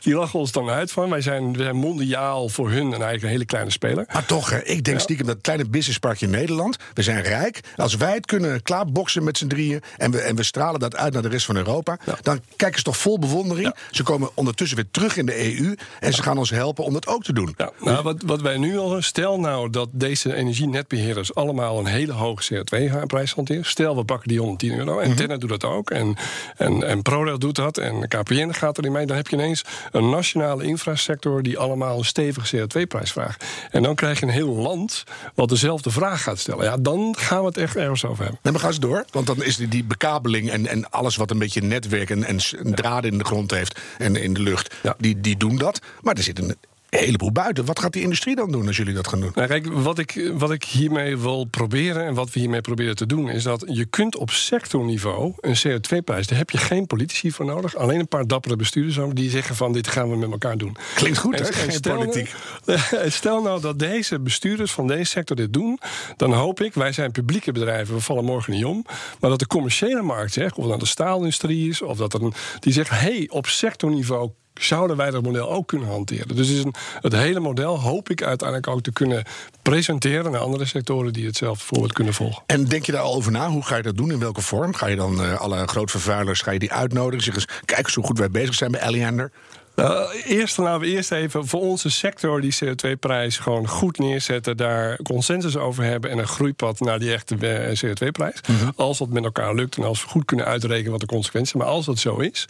die 0.02 0.14
lachen 0.14 0.38
ons 0.38 0.52
dan 0.52 0.68
uit 0.68 0.92
van. 0.92 1.10
Wij 1.10 1.20
zijn, 1.20 1.56
wij 1.56 1.64
zijn 1.64 1.76
mondiaal 1.76 2.48
voor 2.48 2.70
hun 2.70 2.92
een 2.92 3.02
eigen 3.02 3.28
hele 3.28 3.44
kleine 3.44 3.70
speler. 3.70 4.04
Maar 4.12 4.26
toch, 4.26 4.50
hè, 4.50 4.62
ik 4.62 4.84
denk 4.84 5.00
stiekem 5.00 5.26
dat 5.26 5.38
kleine 5.40 5.68
businessparkje 5.68 6.26
in 6.26 6.32
Nederland... 6.32 6.76
we 6.94 7.02
zijn 7.02 7.22
rijk. 7.22 7.60
Als 7.76 7.94
wij 7.94 8.14
het 8.14 8.26
kunnen 8.26 8.62
klaarboksen 8.62 9.24
met 9.24 9.38
z'n 9.38 9.46
drieën... 9.46 9.82
En 9.96 10.10
we, 10.10 10.20
en 10.20 10.36
we 10.36 10.42
stralen 10.42 10.80
dat 10.80 10.96
uit 10.96 11.12
naar 11.12 11.22
de 11.22 11.28
rest 11.28 11.46
van 11.46 11.56
Europa... 11.56 11.98
dan 12.22 12.40
kijken 12.56 12.78
ze 12.78 12.84
toch 12.84 12.96
vol 12.96 13.18
bewondering. 13.18 13.74
Ze 13.90 14.02
komen 14.02 14.30
ondertussen 14.34 14.76
weer 14.76 14.81
terug 14.90 15.16
in 15.16 15.26
de 15.26 15.58
EU... 15.58 15.74
en 16.00 16.12
ze 16.12 16.22
gaan 16.22 16.38
ons 16.38 16.50
helpen 16.50 16.84
om 16.84 16.92
dat 16.92 17.06
ook 17.06 17.24
te 17.24 17.32
doen. 17.32 17.54
Ja, 17.56 17.70
nou, 17.80 18.02
wat, 18.02 18.22
wat 18.26 18.40
wij 18.40 18.56
nu 18.56 18.78
al 18.78 19.02
stel 19.02 19.40
nou 19.40 19.70
dat 19.70 19.88
deze 19.92 20.34
energienetbeheerders 20.34 21.34
allemaal 21.34 21.78
een 21.78 21.86
hele 21.86 22.12
hoge 22.12 22.54
CO2-prijs 22.54 23.32
hanteren. 23.32 23.64
Stel, 23.64 23.96
we 23.96 24.04
pakken 24.04 24.28
die 24.28 24.38
110 24.38 24.78
euro. 24.78 24.98
En 24.98 25.16
Tennet 25.16 25.40
doet 25.40 25.50
dat 25.50 25.64
ook. 25.64 25.90
En, 25.90 26.16
en, 26.56 26.82
en 26.88 27.02
ProRail 27.02 27.38
doet 27.38 27.56
dat. 27.56 27.78
En 27.78 28.08
KPN 28.08 28.52
gaat 28.52 28.78
erin 28.78 28.92
mee. 28.92 29.06
Dan 29.06 29.16
heb 29.16 29.28
je 29.28 29.36
ineens 29.36 29.64
een 29.90 30.10
nationale 30.10 30.64
infrasector 30.64 31.42
die 31.42 31.58
allemaal 31.58 31.98
een 31.98 32.04
stevige 32.04 32.56
CO2-prijs 32.56 33.12
vraagt. 33.12 33.44
En 33.70 33.82
dan 33.82 33.94
krijg 33.94 34.20
je 34.20 34.26
een 34.26 34.32
heel 34.32 34.54
land 34.54 35.04
wat 35.34 35.48
dezelfde 35.48 35.90
vraag 35.90 36.22
gaat 36.22 36.38
stellen. 36.38 36.64
Ja, 36.64 36.76
dan 36.76 37.14
gaan 37.18 37.40
we 37.40 37.46
het 37.46 37.56
echt 37.56 37.76
ergens 37.76 38.04
over 38.04 38.22
hebben. 38.22 38.40
Nee, 38.42 38.52
maar 38.52 38.62
ga 38.62 38.68
eens 38.68 38.78
door. 38.78 39.04
Want 39.10 39.26
dan 39.26 39.42
is 39.42 39.56
die, 39.56 39.68
die 39.68 39.84
bekabeling 39.84 40.50
en, 40.50 40.66
en 40.66 40.90
alles 40.90 41.16
wat 41.16 41.30
een 41.30 41.38
beetje 41.38 41.62
netwerk 41.62 42.10
en, 42.10 42.24
en 42.24 42.38
draden 42.74 43.10
in 43.10 43.18
de 43.18 43.24
grond 43.24 43.50
heeft 43.50 43.80
en 43.98 44.16
in 44.16 44.34
de 44.34 44.40
lucht, 44.40 44.71
Ja. 44.82 44.94
die, 44.98 45.20
die 45.20 45.36
doen 45.36 45.56
dat. 45.56 45.80
Maar 46.00 46.14
er 46.14 46.22
zit 46.22 46.38
een 46.38 46.56
heleboel 46.98 47.32
buiten. 47.32 47.64
Wat 47.64 47.78
gaat 47.80 47.92
die 47.92 48.02
industrie 48.02 48.36
dan 48.36 48.50
doen 48.52 48.66
als 48.66 48.76
jullie 48.76 48.94
dat 48.94 49.08
gaan 49.08 49.20
doen? 49.20 49.30
Nou, 49.34 49.48
kijk, 49.48 49.66
wat 49.72 49.98
ik, 49.98 50.30
wat 50.34 50.50
ik 50.50 50.64
hiermee 50.64 51.18
wil 51.18 51.44
proberen 51.44 52.04
en 52.06 52.14
wat 52.14 52.32
we 52.32 52.40
hiermee 52.40 52.60
proberen 52.60 52.96
te 52.96 53.06
doen, 53.06 53.30
is 53.30 53.42
dat 53.42 53.64
je 53.66 53.84
kunt 53.84 54.16
op 54.16 54.30
sectorniveau 54.30 55.32
een 55.40 55.56
CO2-prijs, 55.56 56.26
daar 56.26 56.38
heb 56.38 56.50
je 56.50 56.58
geen 56.58 56.86
politici 56.86 57.30
voor 57.30 57.44
nodig, 57.44 57.76
alleen 57.76 58.00
een 58.00 58.08
paar 58.08 58.26
dappere 58.26 58.56
bestuurders 58.56 58.98
die 59.12 59.30
zeggen 59.30 59.56
van 59.56 59.72
dit 59.72 59.88
gaan 59.88 60.10
we 60.10 60.16
met 60.16 60.30
elkaar 60.30 60.58
doen. 60.58 60.76
Klinkt 60.94 61.18
goed, 61.18 61.38
hè? 61.38 61.44
En- 61.44 61.52
en 61.52 61.54
Geen 61.54 61.72
stel 61.72 61.94
nou- 61.94 62.06
politiek. 62.06 62.34
Stel 63.12 63.42
nou 63.42 63.60
dat 63.60 63.78
deze 63.78 64.20
bestuurders 64.20 64.72
van 64.72 64.86
deze 64.86 65.04
sector 65.10 65.36
dit 65.36 65.52
doen, 65.52 65.78
dan 66.16 66.32
hoop 66.32 66.60
ik, 66.60 66.74
wij 66.74 66.92
zijn 66.92 67.12
publieke 67.12 67.52
bedrijven, 67.52 67.94
we 67.94 68.00
vallen 68.00 68.24
morgen 68.24 68.52
niet 68.52 68.64
om, 68.64 68.84
maar 69.20 69.30
dat 69.30 69.38
de 69.38 69.46
commerciële 69.46 70.02
markt 70.02 70.32
zegt, 70.32 70.50
of 70.52 70.56
het 70.56 70.66
nou 70.66 70.78
de 70.78 70.86
staalindustrie 70.86 71.68
is, 71.68 71.82
of 71.82 71.96
dat 71.96 72.14
er 72.14 72.22
een, 72.22 72.32
die 72.60 72.72
zegt, 72.72 72.90
hé, 72.90 72.96
hey, 72.96 73.28
op 73.30 73.46
sectorniveau 73.46 74.30
zouden 74.54 74.96
wij 74.96 75.10
dat 75.10 75.22
model 75.22 75.50
ook 75.50 75.66
kunnen 75.66 75.88
hanteren. 75.88 76.36
Dus 76.36 76.50
is 76.50 76.64
een, 76.64 76.74
het 77.00 77.12
hele 77.12 77.40
model 77.40 77.80
hoop 77.80 78.10
ik 78.10 78.22
uiteindelijk 78.22 78.68
ook 78.68 78.82
te 78.82 78.92
kunnen 78.92 79.24
presenteren 79.62 80.32
naar 80.32 80.40
andere 80.40 80.64
sectoren 80.64 81.12
die 81.12 81.26
hetzelfde 81.26 81.64
voorbeeld 81.64 81.92
kunnen 81.92 82.14
volgen. 82.14 82.42
En 82.46 82.64
denk 82.64 82.86
je 82.86 82.92
daar 82.92 83.00
al 83.00 83.14
over 83.14 83.32
na? 83.32 83.48
Hoe 83.48 83.64
ga 83.64 83.76
je 83.76 83.82
dat 83.82 83.96
doen? 83.96 84.10
In 84.10 84.18
welke 84.18 84.40
vorm? 84.40 84.74
Ga 84.74 84.86
je 84.86 84.96
dan 84.96 85.22
eh, 85.22 85.40
alle 85.40 85.66
grootvervuilers 85.66 86.40
ga 86.40 86.50
je 86.50 86.58
die 86.58 86.72
uitnodigen? 86.72 87.24
Zeg 87.24 87.34
eens, 87.34 87.48
kijk 87.64 87.84
eens 87.84 87.94
hoe 87.94 88.04
goed 88.04 88.18
wij 88.18 88.30
bezig 88.30 88.54
zijn 88.54 88.70
bij 88.70 88.82
Eliander. 88.82 89.32
Nou, 89.74 90.12
eerst 90.24 90.56
laten 90.56 90.80
we 90.80 90.86
eerst 90.86 91.12
even 91.12 91.46
voor 91.46 91.60
onze 91.60 91.90
sector 91.90 92.40
die 92.40 92.54
CO2-prijs 92.64 93.38
gewoon 93.38 93.68
goed 93.68 93.98
neerzetten. 93.98 94.56
Daar 94.56 94.96
consensus 95.02 95.56
over 95.56 95.84
hebben 95.84 96.10
en 96.10 96.18
een 96.18 96.26
groeipad 96.26 96.80
naar 96.80 96.98
die 96.98 97.12
echte 97.12 97.36
eh, 97.36 97.76
CO2-prijs. 97.84 98.40
Als 98.76 98.98
dat 98.98 99.08
met 99.08 99.24
elkaar 99.24 99.54
lukt 99.54 99.76
en 99.76 99.82
als 99.84 100.02
we 100.02 100.08
goed 100.08 100.24
kunnen 100.24 100.46
uitrekenen 100.46 100.90
wat 100.90 101.00
de 101.00 101.06
consequenties 101.06 101.50
zijn. 101.52 101.62
Maar 101.62 101.72
als 101.72 101.86
dat 101.86 101.98
zo 101.98 102.16
is, 102.16 102.46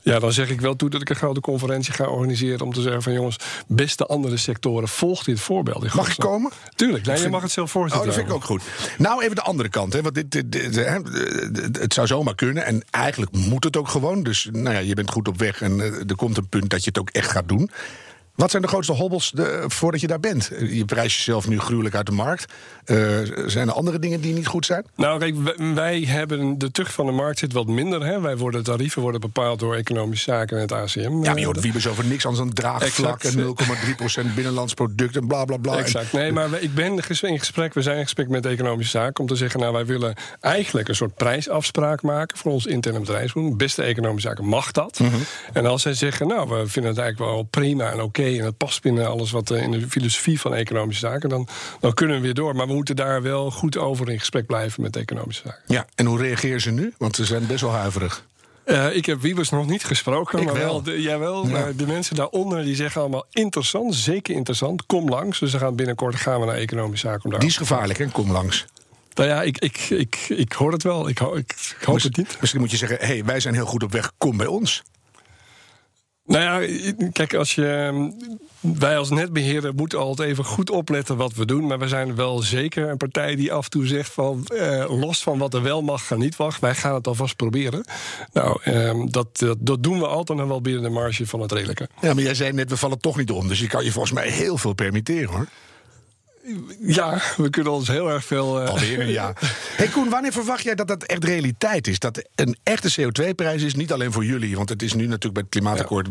ja, 0.00 0.18
dan 0.18 0.32
zeg 0.32 0.50
ik 0.50 0.60
wel 0.60 0.76
toe 0.76 0.90
dat 0.90 1.00
ik 1.00 1.10
een 1.10 1.16
grote 1.16 1.40
conferentie 1.40 1.92
ga 1.92 2.04
organiseren. 2.06 2.60
Om 2.60 2.72
te 2.72 2.82
zeggen 2.82 3.02
van 3.02 3.12
jongens, 3.12 3.36
beste 3.66 4.06
andere 4.06 4.36
sectoren, 4.36 4.88
volg 4.88 5.24
dit 5.24 5.40
voorbeeld. 5.40 5.82
Mag 5.82 5.86
ik 5.86 5.92
godsnaam. 6.00 6.28
komen? 6.28 6.50
Tuurlijk, 6.74 7.06
nee, 7.06 7.20
je 7.22 7.28
mag 7.28 7.42
het 7.42 7.50
zelf 7.50 7.66
Oh, 7.68 7.74
voorzitten. 7.74 8.06
dat 8.06 8.14
vind 8.16 8.28
ik 8.28 8.34
ook 8.34 8.44
goed. 8.44 8.62
Nou, 8.98 9.22
even 9.22 9.34
de 9.36 9.42
andere 9.42 9.68
kant. 9.68 9.92
Hè, 9.92 10.02
want 10.02 10.14
dit, 10.14 10.30
dit, 10.30 10.52
dit, 10.52 10.74
hè, 10.76 10.98
het 11.80 11.94
zou 11.94 12.06
zomaar 12.06 12.34
kunnen. 12.34 12.64
En 12.64 12.82
eigenlijk 12.90 13.32
moet 13.32 13.64
het 13.64 13.76
ook 13.76 13.88
gewoon. 13.88 14.22
Dus 14.22 14.48
nou 14.52 14.74
ja, 14.74 14.78
je 14.80 14.94
bent 14.94 15.10
goed 15.10 15.28
op 15.28 15.38
weg. 15.38 15.62
En 15.62 15.80
eh, 15.80 15.86
er 16.08 16.16
komt 16.16 16.36
een 16.36 16.48
punt 16.48 16.57
dat 16.66 16.84
je 16.84 16.88
het 16.88 16.98
ook 16.98 17.10
echt 17.10 17.30
gaat 17.30 17.48
doen. 17.48 17.70
Wat 18.38 18.50
zijn 18.50 18.62
de 18.62 18.68
grootste 18.68 18.92
hobbels 18.92 19.30
de, 19.30 19.64
voordat 19.66 20.00
je 20.00 20.06
daar 20.06 20.20
bent? 20.20 20.50
Je 20.70 20.84
prijst 20.84 21.16
jezelf 21.16 21.48
nu 21.48 21.60
gruwelijk 21.60 21.94
uit 21.94 22.06
de 22.06 22.12
markt. 22.12 22.52
Uh, 22.86 22.96
zijn 23.46 23.68
er 23.68 23.74
andere 23.74 23.98
dingen 23.98 24.20
die 24.20 24.34
niet 24.34 24.46
goed 24.46 24.66
zijn? 24.66 24.84
Nou, 24.96 25.18
kijk, 25.18 25.56
wij, 25.74 26.00
hebben 26.00 26.58
de 26.58 26.70
tucht 26.70 26.92
van 26.92 27.06
de 27.06 27.12
markt 27.12 27.38
zit 27.38 27.52
wat 27.52 27.66
minder. 27.66 28.06
Hè. 28.06 28.20
Wij 28.20 28.36
worden 28.36 28.62
tarieven 28.62 29.02
worden 29.02 29.20
bepaald 29.20 29.58
door 29.58 29.74
economische 29.74 30.30
zaken 30.30 30.56
en 30.56 30.62
het 30.62 30.72
ACM. 30.72 31.00
Ja, 31.00 31.08
maar 31.10 31.38
je 31.38 31.44
hoort 31.44 31.60
Wiebes 31.60 31.86
over 31.86 32.04
niks 32.04 32.26
anders 32.26 32.44
dan 32.44 32.54
draagvlak 32.54 33.22
en 33.22 33.56
0,3% 34.28 34.34
binnenlands 34.34 34.74
product 34.74 35.16
en 35.16 35.26
bla 35.26 35.44
bla 35.44 35.56
bla. 35.56 35.76
Exact. 35.78 36.12
Nee, 36.12 36.32
maar 36.32 36.62
ik 36.62 36.74
ben 36.74 37.02
in 37.20 37.38
gesprek, 37.38 37.74
we 37.74 37.82
zijn 37.82 37.96
in 37.96 38.02
gesprek 38.02 38.28
met 38.28 38.46
economische 38.46 38.98
zaken 38.98 39.20
om 39.20 39.26
te 39.26 39.36
zeggen, 39.36 39.60
nou, 39.60 39.72
wij 39.72 39.86
willen 39.86 40.14
eigenlijk 40.40 40.88
een 40.88 40.96
soort 40.96 41.14
prijsafspraak 41.14 42.02
maken 42.02 42.38
voor 42.38 42.52
ons 42.52 42.66
interne 42.66 43.00
bedrijfsvoering. 43.00 43.56
Beste 43.58 43.82
economische 43.82 44.28
zaken 44.28 44.44
mag 44.44 44.72
dat. 44.72 44.98
Mhm. 44.98 45.16
En 45.52 45.66
als 45.66 45.82
zij 45.82 45.94
zeggen, 45.94 46.26
nou, 46.28 46.48
we 46.48 46.66
vinden 46.66 46.90
het 46.90 47.00
eigenlijk 47.00 47.32
wel 47.32 47.42
prima 47.42 47.90
en 47.90 48.00
oké 48.00 48.26
en 48.36 48.44
het 48.44 48.56
past 48.56 48.82
binnen 48.82 49.08
alles 49.08 49.30
wat 49.30 49.50
in 49.50 49.70
de 49.70 49.88
filosofie 49.88 50.40
van 50.40 50.54
economische 50.54 51.06
zaken, 51.06 51.28
dan, 51.28 51.48
dan 51.80 51.94
kunnen 51.94 52.16
we 52.16 52.22
weer 52.22 52.34
door. 52.34 52.56
Maar 52.56 52.66
we 52.66 52.74
moeten 52.74 52.96
daar 52.96 53.22
wel 53.22 53.50
goed 53.50 53.76
over 53.76 54.10
in 54.10 54.18
gesprek 54.18 54.46
blijven 54.46 54.82
met 54.82 54.96
economische 54.96 55.42
zaken. 55.44 55.62
Ja, 55.66 55.86
en 55.94 56.06
hoe 56.06 56.18
reageren 56.18 56.60
ze 56.60 56.70
nu? 56.70 56.94
Want 56.98 57.16
ze 57.16 57.24
zijn 57.24 57.46
best 57.46 57.60
wel 57.60 57.72
huiverig. 57.72 58.26
Uh, 58.66 58.96
ik 58.96 59.06
heb 59.06 59.20
Wiebes 59.20 59.48
nog 59.50 59.66
niet 59.66 59.84
gesproken, 59.84 60.44
maar 60.44 60.54
wel, 60.54 60.82
de. 60.82 61.44
Maar 61.50 61.76
de 61.76 61.86
mensen 61.86 62.16
daaronder 62.16 62.64
die 62.64 62.74
zeggen 62.74 63.00
allemaal 63.00 63.26
interessant, 63.30 63.94
zeker 63.94 64.34
interessant. 64.34 64.86
Kom 64.86 65.08
langs. 65.08 65.38
Dus 65.38 65.52
we 65.52 65.58
gaan 65.58 65.76
binnenkort 65.76 66.14
gaan 66.14 66.40
we 66.40 66.46
naar 66.46 66.54
economische 66.54 67.06
zaken. 67.06 67.24
Om 67.24 67.30
daar 67.30 67.40
die 67.40 67.48
is 67.48 67.56
gevaarlijk, 67.56 67.98
hè? 67.98 68.06
Kom 68.06 68.30
langs. 68.30 68.66
Nou 69.14 69.28
ja, 69.28 69.42
ik, 69.42 69.58
ik, 69.58 69.78
ik, 69.90 70.26
ik 70.28 70.52
hoor 70.52 70.72
het 70.72 70.82
wel. 70.82 71.08
Ik, 71.08 71.20
ik, 71.20 71.74
ik 71.78 71.84
hoop 71.84 72.02
het 72.02 72.16
niet. 72.16 72.36
Misschien 72.40 72.60
moet 72.60 72.70
je 72.70 72.76
zeggen: 72.76 72.98
hey, 73.00 73.24
wij 73.24 73.40
zijn 73.40 73.54
heel 73.54 73.66
goed 73.66 73.82
op 73.82 73.92
weg. 73.92 74.12
Kom 74.18 74.36
bij 74.36 74.46
ons. 74.46 74.82
Nou 76.28 76.62
ja, 76.62 76.86
kijk, 77.12 77.34
als 77.34 77.54
je, 77.54 78.12
wij 78.60 78.98
als 78.98 79.10
netbeheerder 79.10 79.74
moeten 79.74 79.98
altijd 79.98 80.28
even 80.28 80.44
goed 80.44 80.70
opletten 80.70 81.16
wat 81.16 81.34
we 81.34 81.46
doen. 81.46 81.66
Maar 81.66 81.78
we 81.78 81.88
zijn 81.88 82.14
wel 82.14 82.38
zeker 82.38 82.88
een 82.88 82.96
partij 82.96 83.36
die 83.36 83.52
af 83.52 83.64
en 83.64 83.70
toe 83.70 83.86
zegt 83.86 84.12
van 84.12 84.46
eh, 84.46 85.00
los 85.00 85.22
van 85.22 85.38
wat 85.38 85.54
er 85.54 85.62
wel 85.62 85.82
mag, 85.82 86.06
gaan 86.06 86.18
niet 86.18 86.38
mag. 86.38 86.60
Wij 86.60 86.74
gaan 86.74 86.94
het 86.94 87.06
alvast 87.06 87.36
proberen. 87.36 87.84
Nou, 88.32 88.60
eh, 88.62 89.04
dat, 89.04 89.38
dat, 89.38 89.56
dat, 89.60 89.82
doen 89.82 89.98
we 89.98 90.06
altijd 90.06 90.38
nog 90.38 90.48
wel 90.48 90.60
binnen 90.60 90.82
de 90.82 90.88
marge 90.88 91.26
van 91.26 91.40
het 91.40 91.52
redelijke. 91.52 91.88
Ja, 92.00 92.14
maar 92.14 92.22
jij 92.22 92.34
zei 92.34 92.52
net, 92.52 92.70
we 92.70 92.76
vallen 92.76 93.00
toch 93.00 93.16
niet 93.16 93.30
om. 93.30 93.48
Dus 93.48 93.60
je 93.60 93.66
kan 93.66 93.84
je 93.84 93.92
volgens 93.92 94.14
mij 94.14 94.28
heel 94.28 94.58
veel 94.58 94.72
permitteren 94.72 95.34
hoor. 95.34 95.46
Ja, 96.80 97.20
we 97.36 97.50
kunnen 97.50 97.72
ons 97.72 97.88
heel 97.88 98.10
erg 98.10 98.24
veel. 98.24 98.62
Uh... 98.62 98.68
Alweer 98.68 99.00
een 99.00 99.08
ja. 99.08 99.32
Hey 99.76 99.86
Koen, 99.86 100.08
wanneer 100.08 100.32
verwacht 100.32 100.62
jij 100.62 100.74
dat 100.74 100.88
dat 100.88 101.04
echt 101.04 101.24
realiteit 101.24 101.86
is? 101.86 101.98
Dat 101.98 102.28
een 102.34 102.56
echte 102.62 103.00
CO2-prijs 103.00 103.62
is, 103.62 103.74
niet 103.74 103.92
alleen 103.92 104.12
voor 104.12 104.24
jullie, 104.24 104.56
want 104.56 104.68
het 104.68 104.82
is 104.82 104.92
nu 104.92 105.02
natuurlijk 105.02 105.34
bij 105.34 105.42
het 105.42 105.50
klimaatakkoord 105.50 106.08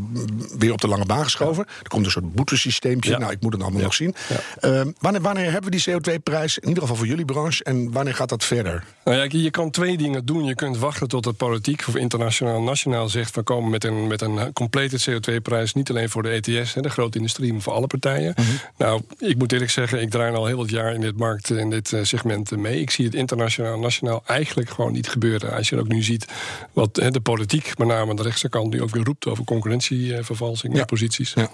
weer 0.58 0.72
op 0.72 0.82
de 0.82 0.88
lange 0.88 1.06
baan 1.06 1.24
geschoven. 1.24 1.66
Er 1.84 1.90
komt 1.90 2.06
een 2.06 2.12
soort 2.12 2.34
boetesysteempje. 2.34 3.18
Nou, 3.18 3.32
ik 3.32 3.42
moet 3.42 3.54
het 3.54 3.62
allemaal 3.62 3.82
nog 3.82 3.94
zien. 3.94 4.16
Uh, 4.62 4.82
wanneer, 5.00 5.22
wanneer 5.22 5.52
hebben 5.52 5.72
we 5.72 5.78
die 5.78 5.94
CO2-prijs, 5.94 6.58
in 6.58 6.68
ieder 6.68 6.82
geval 6.82 6.98
voor 6.98 7.08
jullie 7.08 7.26
branche, 7.26 7.64
en 7.64 7.92
wanneer 7.92 8.16
gaat 8.16 8.30
dat 8.30 8.44
verder? 8.44 8.84
Nou 9.04 9.18
ja, 9.18 9.28
je 9.30 9.52
kan 9.52 9.72
twee 9.72 9.98
dingen 9.98 10.26
doen. 10.26 10.46
Je 10.46 10.56
kunt 10.56 10.78
wachten 10.78 11.08
tot 11.08 11.24
de 11.24 11.34
politiek 11.34 11.84
of 11.88 11.96
internationaal 11.96 12.62
nationaal 12.62 13.10
zegt: 13.10 13.36
we 13.36 13.42
komen 13.42 13.70
met 13.70 13.84
een, 13.84 14.08
met 14.08 14.22
een 14.22 14.54
complete 14.54 15.00
CO2-prijs, 15.10 15.74
niet 15.74 15.90
alleen 15.90 16.10
voor 16.10 16.24
de 16.24 16.30
ETS, 16.30 16.74
hè, 16.74 16.82
de 16.82 16.90
grote 16.90 17.18
industrie, 17.18 17.54
maar 17.54 17.62
voor 17.62 17.74
alle 17.74 17.88
partijen. 17.88 18.34
Mhm. 18.36 18.48
Nou, 18.78 19.02
ik 19.18 19.38
moet 19.38 19.52
eerlijk 19.52 19.72
zeggen, 19.72 20.02
ik 20.02 20.10
draai 20.10 20.27
al 20.36 20.46
heel 20.46 20.58
wat 20.58 20.70
jaar 20.70 20.94
in 20.94 21.02
dit 21.02 21.18
markt, 21.18 21.50
in 21.50 21.70
dit 21.70 21.94
eh, 21.94 22.04
segment 22.04 22.52
mee. 22.52 22.82
Ik 22.82 22.90
zie 22.90 23.06
het 23.06 23.16
internationaal, 23.16 23.80
nationaal 23.80 24.24
eigenlijk 24.26 24.70
gewoon 24.70 24.92
niet 24.92 25.10
gebeuren. 25.10 25.54
Als 25.54 25.70
je 25.70 25.80
ook 25.80 25.88
nu 25.88 26.04
ziet 26.04 26.26
wat 26.74 26.96
de 26.96 27.22
politiek, 27.24 27.78
met 27.78 27.88
name 27.88 28.10
aan 28.10 28.16
de 28.16 28.24
rechtse 28.24 28.50
kant, 28.50 28.74
nu 28.74 28.82
ook 28.82 28.90
weer 28.90 29.04
roept 29.04 29.28
over 29.28 29.44
concurrentievervalsing 29.44 30.76
ja. 30.76 30.86
posities. 30.86 31.34
Ja 31.34 31.50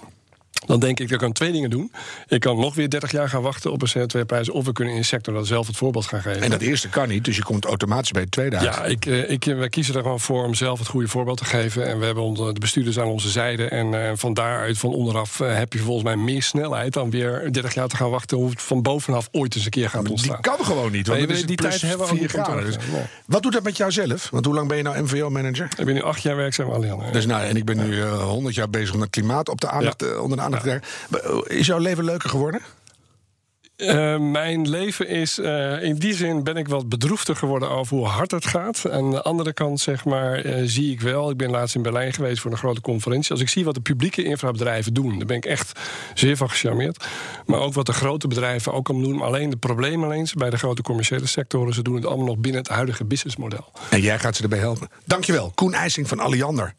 dan 0.66 0.80
denk 0.80 1.00
ik, 1.00 1.04
dat 1.04 1.14
ik 1.14 1.18
kan 1.18 1.32
twee 1.32 1.52
dingen 1.52 1.70
doen. 1.70 1.92
Ik 2.28 2.40
kan 2.40 2.58
nog 2.58 2.74
weer 2.74 2.90
30 2.90 3.12
jaar 3.12 3.28
gaan 3.28 3.42
wachten 3.42 3.72
op 3.72 3.82
een 3.82 3.88
CO2-prijs... 3.88 4.50
of 4.50 4.64
we 4.64 4.72
kunnen 4.72 4.94
in 4.94 5.00
de 5.00 5.06
sector 5.06 5.34
dat 5.34 5.46
zelf 5.46 5.66
het 5.66 5.76
voorbeeld 5.76 6.06
gaan 6.06 6.22
geven. 6.22 6.42
En 6.42 6.50
dat 6.50 6.60
eerste 6.60 6.88
kan 6.88 7.08
niet, 7.08 7.24
dus 7.24 7.36
je 7.36 7.42
komt 7.42 7.64
automatisch 7.64 8.10
bij 8.10 8.22
het 8.22 8.30
tweede 8.30 8.56
uit. 8.56 8.64
Ja, 8.64 8.84
ik, 8.84 9.06
eh, 9.06 9.30
ik, 9.30 9.44
wij 9.44 9.68
kiezen 9.68 9.94
er 9.94 10.02
gewoon 10.02 10.20
voor 10.20 10.44
om 10.44 10.54
zelf 10.54 10.78
het 10.78 10.88
goede 10.88 11.08
voorbeeld 11.08 11.38
te 11.38 11.44
geven. 11.44 11.86
En 11.86 11.98
we 11.98 12.04
hebben 12.04 12.34
de 12.34 12.60
bestuurders 12.60 12.98
aan 12.98 13.06
onze 13.06 13.30
zijde. 13.30 13.68
En 13.68 13.92
uh, 13.92 14.10
van 14.14 14.34
daaruit, 14.34 14.78
van 14.78 14.90
onderaf, 14.90 15.40
uh, 15.40 15.56
heb 15.56 15.72
je 15.72 15.78
volgens 15.78 16.04
mij 16.04 16.16
meer 16.16 16.42
snelheid... 16.42 16.92
dan 16.92 17.10
weer 17.10 17.52
30 17.52 17.74
jaar 17.74 17.88
te 17.88 17.96
gaan 17.96 18.10
wachten 18.10 18.36
hoe 18.36 18.50
het 18.50 18.62
van 18.62 18.82
bovenaf 18.82 19.28
ooit 19.32 19.54
eens 19.54 19.64
een 19.64 19.70
keer 19.70 19.90
gaat 19.90 20.08
ontstaan. 20.08 20.38
Die 20.42 20.52
kan 20.52 20.64
gewoon 20.64 20.92
niet, 20.92 21.06
want 21.06 21.28
nee, 21.28 21.44
die 21.44 21.56
tijd 21.56 21.80
hebben 21.80 22.06
we 22.06 22.22
ook 22.22 22.28
graden. 22.28 22.64
Dus. 22.64 22.76
Wat 23.26 23.42
doet 23.42 23.52
dat 23.52 23.62
met 23.62 23.76
jou 23.76 23.92
zelf? 23.92 24.28
Want 24.30 24.44
hoe 24.44 24.54
lang 24.54 24.68
ben 24.68 24.76
je 24.76 24.82
nou 24.82 25.02
MVO-manager? 25.02 25.68
Ik 25.76 25.84
ben 25.84 25.94
nu 25.94 26.02
acht 26.02 26.22
jaar 26.22 26.36
werkzaam 26.36 26.70
alleen. 26.70 26.98
Dus 27.12 27.26
nou, 27.26 27.44
en 27.44 27.56
ik 27.56 27.64
ben 27.64 27.88
nu 27.88 28.02
100 28.02 28.54
jaar 28.54 28.70
bezig 28.70 28.94
met 28.94 29.10
klimaat 29.10 29.48
op 29.48 29.60
de 29.60 29.68
aandacht, 29.68 30.18
onder 30.20 30.36
de 30.36 30.42
aandacht 30.42 30.53
daar. 30.62 30.82
Is 31.44 31.66
jouw 31.66 31.78
leven 31.78 32.04
leuker 32.04 32.30
geworden? 32.30 32.60
Uh, 33.76 34.18
mijn 34.18 34.68
leven 34.68 35.08
is, 35.08 35.38
uh, 35.38 35.82
in 35.82 35.94
die 35.94 36.14
zin 36.14 36.42
ben 36.42 36.56
ik 36.56 36.68
wat 36.68 36.88
bedroefder 36.88 37.36
geworden 37.36 37.70
over 37.70 37.96
hoe 37.96 38.06
hard 38.06 38.30
het 38.30 38.46
gaat. 38.46 38.90
Aan 38.90 39.10
de 39.10 39.22
andere 39.22 39.52
kant, 39.52 39.80
zeg 39.80 40.04
maar, 40.04 40.46
uh, 40.46 40.62
zie 40.64 40.92
ik 40.92 41.00
wel. 41.00 41.30
Ik 41.30 41.36
ben 41.36 41.50
laatst 41.50 41.74
in 41.74 41.82
Berlijn 41.82 42.12
geweest 42.12 42.40
voor 42.40 42.50
een 42.50 42.56
grote 42.56 42.80
conferentie. 42.80 43.30
Als 43.30 43.40
ik 43.40 43.48
zie 43.48 43.64
wat 43.64 43.74
de 43.74 43.80
publieke 43.80 44.24
infrabedrijven 44.24 44.94
doen, 44.94 45.18
dan 45.18 45.26
ben 45.26 45.36
ik 45.36 45.44
echt 45.44 45.80
zeer 46.14 46.36
van 46.36 46.50
gecharmeerd. 46.50 47.04
Maar 47.46 47.60
ook 47.60 47.74
wat 47.74 47.86
de 47.86 47.92
grote 47.92 48.28
bedrijven 48.28 48.72
ook 48.72 48.88
al 48.88 49.00
doen. 49.00 49.20
Alleen 49.20 49.50
de 49.50 49.56
probleem 49.56 50.04
alleen 50.04 50.28
bij 50.34 50.50
de 50.50 50.58
grote 50.58 50.82
commerciële 50.82 51.26
sectoren, 51.26 51.74
ze 51.74 51.82
doen 51.82 51.94
het 51.94 52.06
allemaal 52.06 52.26
nog 52.26 52.38
binnen 52.38 52.60
het 52.62 52.70
huidige 52.70 53.04
businessmodel. 53.04 53.72
En 53.90 54.00
jij 54.00 54.18
gaat 54.18 54.36
ze 54.36 54.42
erbij 54.42 54.58
helpen. 54.58 54.88
Dankjewel, 55.04 55.52
Koen 55.54 55.74
IJsing 55.74 56.08
van 56.08 56.20
Alliander. 56.20 56.74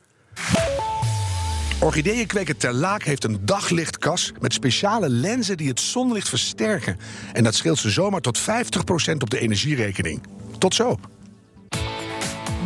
Orchideeënkweker 1.80 2.58
Ter 2.58 2.74
Laak 2.74 3.04
heeft 3.04 3.24
een 3.24 3.46
daglichtkas 3.46 4.32
met 4.40 4.54
speciale 4.54 5.10
lenzen 5.10 5.58
die 5.58 5.68
het 5.68 5.80
zonlicht 5.80 6.30
versterken. 6.30 6.98
En 7.34 7.44
dat 7.44 7.56
scheelt 7.56 7.80
ze 7.80 7.90
zomaar 7.90 8.22
tot 8.22 8.40
50% 8.40 8.44
op 9.18 9.30
de 9.30 9.40
energierekening. 9.40 10.22
Tot 10.58 10.76
zo. 10.76 11.00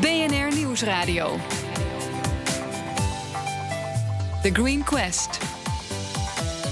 BNR 0.02 0.56
Nieuwsradio. 0.56 1.38
The 4.42 4.50
Green 4.54 4.84
Quest. 4.84 5.38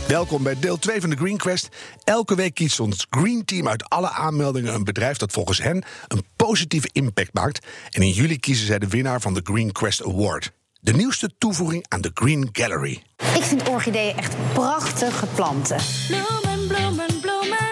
Welkom 0.08 0.44
bij 0.44 0.60
deel 0.60 0.77
2 0.77 1.01
van 1.01 1.10
de 1.10 1.15
Green 1.15 1.38
Quest. 1.38 1.67
Elke 2.03 2.36
week 2.36 2.53
kiest 2.53 2.79
ons 2.79 3.08
Green 3.10 3.46
Team 3.46 3.67
uit 3.67 3.89
alle 3.89 4.10
aanmeldingen 4.10 4.74
een 4.74 4.84
bedrijf 4.84 5.17
dat 5.17 5.32
volgens 5.32 5.62
hen 5.62 5.84
een 6.08 6.25
positieve 6.36 6.89
impact 6.91 7.34
maakt. 7.34 7.65
En 7.89 8.01
in 8.01 8.12
juli 8.12 8.39
kiezen 8.39 8.65
zij 8.65 8.79
de 8.79 8.88
winnaar 8.88 9.22
van 9.22 9.34
de 9.34 9.41
Green 9.44 9.72
Quest 9.72 10.03
Award. 10.03 10.51
De 10.88 10.94
nieuwste 10.94 11.32
toevoeging 11.38 11.86
aan 11.88 12.01
de 12.01 12.12
Green 12.13 12.50
Gallery. 12.51 13.03
Ik 13.17 13.44
vind 13.44 13.70
orchideeën 13.70 14.17
echt 14.17 14.36
prachtige 14.53 15.25
planten. 15.25 15.77
Bloemen, 16.08 16.67
bloemen, 16.67 17.20
bloemen. 17.22 17.70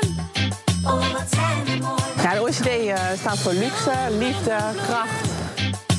Oh, 0.84 1.12
wat 1.12 1.28
zijn 1.30 1.80
mooi. 1.82 2.02
Ja, 2.22 2.34
de 2.34 2.42
orchidee 2.42 2.88
uh, 2.88 3.00
staat 3.18 3.40
voor 3.40 3.54
luxe, 3.54 3.94
liefde, 4.20 4.58
kracht. 4.86 5.26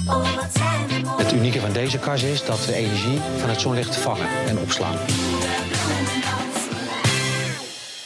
Oh, 0.06 0.34
wat 0.34 0.52
zijn 0.52 1.04
mooi. 1.04 1.22
Het 1.22 1.32
unieke 1.32 1.60
van 1.60 1.72
deze 1.72 1.98
kas 1.98 2.22
is 2.22 2.44
dat 2.44 2.66
we 2.66 2.74
energie 2.74 3.20
van 3.38 3.48
het 3.48 3.60
zonlicht 3.60 3.96
vangen 3.96 4.28
en 4.46 4.58
opslaan. 4.58 4.96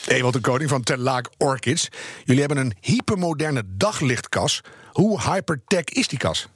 Ewald 0.06 0.32
de 0.32 0.40
Koning 0.40 0.70
van 0.70 0.82
Terlaak 0.82 1.28
Orchids. 1.38 1.88
Jullie 2.24 2.40
hebben 2.40 2.58
een 2.58 2.76
hypermoderne 2.80 3.62
daglichtkas. 3.66 4.60
Hoe 4.92 5.20
hypertech 5.20 5.84
is 5.84 6.08
die 6.08 6.18
kas? 6.18 6.48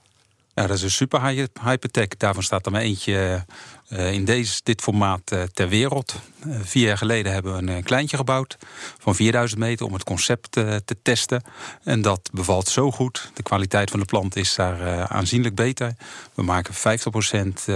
Ja, 0.54 0.66
dat 0.66 0.76
is 0.76 0.82
een 0.82 0.90
super 0.90 1.20
hypertech. 1.62 2.08
Daarvan 2.08 2.42
staat 2.42 2.66
er 2.66 2.72
maar 2.72 2.80
eentje 2.80 3.44
uh, 3.88 4.12
in 4.12 4.24
deze, 4.24 4.60
dit 4.62 4.80
formaat 4.80 5.32
uh, 5.32 5.42
ter 5.42 5.68
wereld. 5.68 6.14
Uh, 6.46 6.56
vier 6.62 6.86
jaar 6.86 6.98
geleden 6.98 7.32
hebben 7.32 7.66
we 7.66 7.72
een 7.72 7.82
kleintje 7.82 8.16
gebouwd 8.16 8.56
van 8.98 9.14
4000 9.14 9.60
meter 9.60 9.86
om 9.86 9.92
het 9.92 10.04
concept 10.04 10.50
te 10.52 10.96
testen. 11.02 11.42
En 11.82 12.02
dat 12.02 12.30
bevalt 12.32 12.68
zo 12.68 12.90
goed. 12.90 13.30
De 13.34 13.42
kwaliteit 13.42 13.90
van 13.90 14.00
de 14.00 14.06
plant 14.06 14.36
is 14.36 14.54
daar 14.54 15.08
aanzienlijk 15.08 15.54
beter. 15.54 15.94
We 16.34 16.42
maken 16.42 16.74
50% 16.74 17.72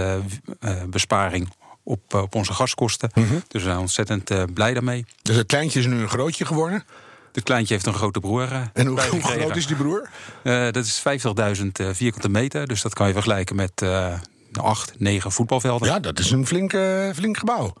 besparing 0.89 1.49
op, 1.83 2.13
op 2.13 2.35
onze 2.35 2.53
gaskosten. 2.53 3.11
Mm 3.13 3.27
-hmm. 3.27 3.43
Dus 3.47 3.61
we 3.61 3.67
zijn 3.69 3.79
ontzettend 3.79 4.53
blij 4.53 4.73
daarmee. 4.73 5.05
Dus 5.21 5.35
het 5.35 5.47
kleintje 5.47 5.79
is 5.79 5.85
nu 5.85 6.01
een 6.01 6.09
grootje 6.09 6.45
geworden? 6.45 6.83
Het 7.31 7.43
kleintje 7.43 7.73
heeft 7.73 7.85
een 7.85 7.93
grote 7.93 8.19
broer. 8.19 8.51
Uh, 8.51 8.61
en 8.73 8.87
hoe, 8.87 9.01
hoe, 9.01 9.21
groot 9.39 9.55
is 9.55 9.67
die 9.67 9.75
broer? 9.75 10.09
Uh, 10.43 10.71
dat 10.71 10.85
is 10.85 11.03
50.000 11.59 11.65
uh, 11.81 11.89
vierkante 11.91 12.29
meter. 12.29 12.67
Dus 12.67 12.81
dat 12.81 12.93
kan 12.93 13.07
je 13.07 13.13
vergelijken 13.13 13.55
met 13.55 13.83
acht, 14.61 14.99
negen 14.99 15.31
voetbalvelden. 15.31 15.87
Ja, 15.87 15.99
dat 15.99 16.19
is 16.19 16.31
een 16.31 16.47
flink, 16.47 16.71
flink 17.15 17.37
gebouw. 17.37 17.73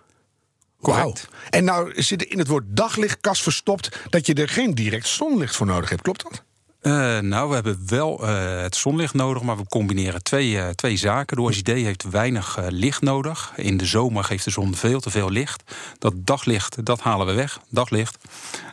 Wauw. 0.79 1.13
En 1.49 1.63
nou 1.63 2.01
zit 2.01 2.21
er 2.21 2.31
in 2.31 2.39
het 2.39 2.47
woord 2.47 2.65
daglichtkas 2.67 3.41
verstopt 3.41 3.99
dat 4.09 4.25
je 4.25 4.33
er 4.33 4.49
geen 4.49 4.75
direct 4.75 5.07
zonlicht 5.07 5.55
voor 5.55 5.65
nodig 5.65 5.89
hebt. 5.89 6.01
Klopt 6.01 6.23
dat? 6.23 6.43
Uh, 6.81 7.19
nou, 7.19 7.49
we 7.49 7.53
hebben 7.53 7.79
wel 7.85 8.23
uh, 8.23 8.61
het 8.61 8.75
zonlicht 8.75 9.13
nodig, 9.13 9.43
maar 9.43 9.57
we 9.57 9.67
combineren 9.67 10.23
twee, 10.23 10.51
uh, 10.51 10.67
twee 10.67 10.97
zaken. 10.97 11.37
De 11.37 11.43
OSD 11.43 11.67
heeft 11.67 12.09
weinig 12.09 12.57
licht 12.69 13.01
nodig. 13.01 13.51
In 13.55 13.77
de 13.77 13.85
zomer 13.85 14.23
geeft 14.23 14.43
de 14.43 14.51
zon 14.51 14.75
veel 14.75 14.99
te 14.99 15.09
veel 15.09 15.29
licht. 15.29 15.63
Dat 15.97 16.13
daglicht, 16.17 16.85
dat 16.85 16.99
halen 16.99 17.27
we 17.27 17.33
weg, 17.33 17.59
daglicht. 17.69 18.17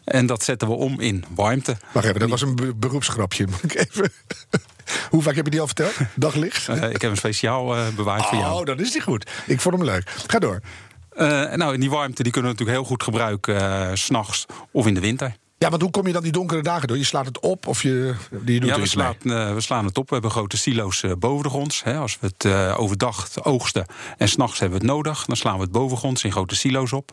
En 0.05 0.27
dat 0.27 0.43
zetten 0.43 0.69
we 0.69 0.75
om 0.75 1.01
in 1.01 1.25
warmte. 1.35 1.77
Wacht 1.93 2.07
even, 2.07 2.21
dat 2.21 2.29
was 2.29 2.43
een 2.43 2.75
beroepsgrapje. 2.77 3.47
Moet 3.47 3.65
ik 3.65 3.75
even... 3.75 4.13
Hoe 5.11 5.23
vaak 5.23 5.35
heb 5.35 5.45
je 5.45 5.51
die 5.51 5.61
al 5.61 5.67
verteld? 5.67 5.95
Daglicht? 6.15 6.69
ik 6.69 6.79
heb 6.79 7.01
hem 7.01 7.17
speciaal 7.17 7.93
bewaard 7.97 8.23
oh, 8.23 8.29
voor 8.29 8.39
jou. 8.39 8.61
Oh, 8.61 8.65
dat 8.65 8.81
is 8.81 8.93
die 8.93 9.03
goed. 9.03 9.31
Ik 9.47 9.61
vond 9.61 9.77
hem 9.77 9.85
leuk. 9.85 10.11
Ga 10.27 10.39
door. 10.39 10.61
nou, 11.57 11.75
en 11.75 11.81
die 11.81 11.91
warmte 11.91 12.23
die 12.23 12.33
kunnen 12.33 12.51
we 12.51 12.57
natuurlijk 12.59 12.79
heel 12.79 12.97
goed 12.97 13.03
gebruiken 13.03 13.55
uh, 13.55 13.91
s'nachts 13.95 14.47
of 14.71 14.87
in 14.87 14.95
de 14.95 15.01
winter. 15.01 15.37
Ja, 15.59 15.71
want 15.71 15.83
hoe 15.83 15.91
kom 15.91 16.07
je 16.07 16.13
dan 16.13 16.23
die 16.23 16.33
donkere 16.33 16.63
dagen 16.63 16.89
door? 16.89 16.97
Je 16.97 17.05
slaat 17.05 17.27
het 17.27 17.41
op 17.41 17.67
of 17.67 17.83
je, 17.83 18.15
je 18.45 18.61
doet 18.61 18.69
ja, 18.69 18.81
we, 18.81 18.87
slaat, 18.87 19.17
uh, 19.23 19.55
we 19.55 19.61
slaan 19.61 19.85
het 19.85 19.99
op. 19.99 20.09
We 20.09 20.13
hebben 20.13 20.31
grote 20.31 20.57
silo's 20.57 21.03
uh, 21.03 21.13
boven 21.19 21.43
de 21.43 21.49
grond. 21.49 21.81
Hè. 21.85 21.99
Als 21.99 22.19
we 22.21 22.27
het 22.27 22.45
uh, 22.45 22.75
overdag 22.79 23.45
oogsten 23.45 23.87
en 24.19 24.29
s'nachts 24.29 24.59
hebben 24.59 24.79
we 24.79 24.85
het 24.85 24.95
nodig... 24.95 25.25
dan 25.25 25.37
slaan 25.37 25.57
we 25.57 25.63
het 25.63 25.73
bovengronds 25.73 26.25
in 26.25 26.33
grote 26.33 26.57
silo's 26.57 26.93
op. 26.93 27.11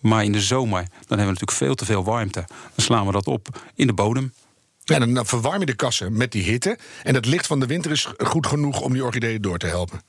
Maar 0.00 0.24
in 0.24 0.32
de 0.32 0.40
zomer 0.40 0.80
dan 0.80 0.88
hebben 0.98 1.16
we 1.16 1.24
natuurlijk 1.24 1.58
veel 1.58 1.74
te 1.74 1.84
veel 1.84 2.04
warmte. 2.04 2.44
Dan 2.48 2.84
slaan 2.84 3.06
we 3.06 3.12
dat 3.12 3.26
op 3.26 3.48
in 3.74 3.86
de 3.86 3.92
bodem. 3.92 4.32
En 4.90 5.14
dan 5.14 5.26
verwarm 5.26 5.60
je 5.60 5.66
de 5.66 5.74
kassen 5.74 6.16
met 6.16 6.32
die 6.32 6.42
hitte. 6.42 6.78
En 7.02 7.14
het 7.14 7.26
licht 7.26 7.46
van 7.46 7.60
de 7.60 7.66
winter 7.66 7.90
is 7.90 8.08
goed 8.18 8.46
genoeg 8.46 8.80
om 8.80 8.92
die 8.92 9.04
orchideeën 9.04 9.42
door 9.42 9.58
te 9.58 9.66
helpen. 9.66 10.00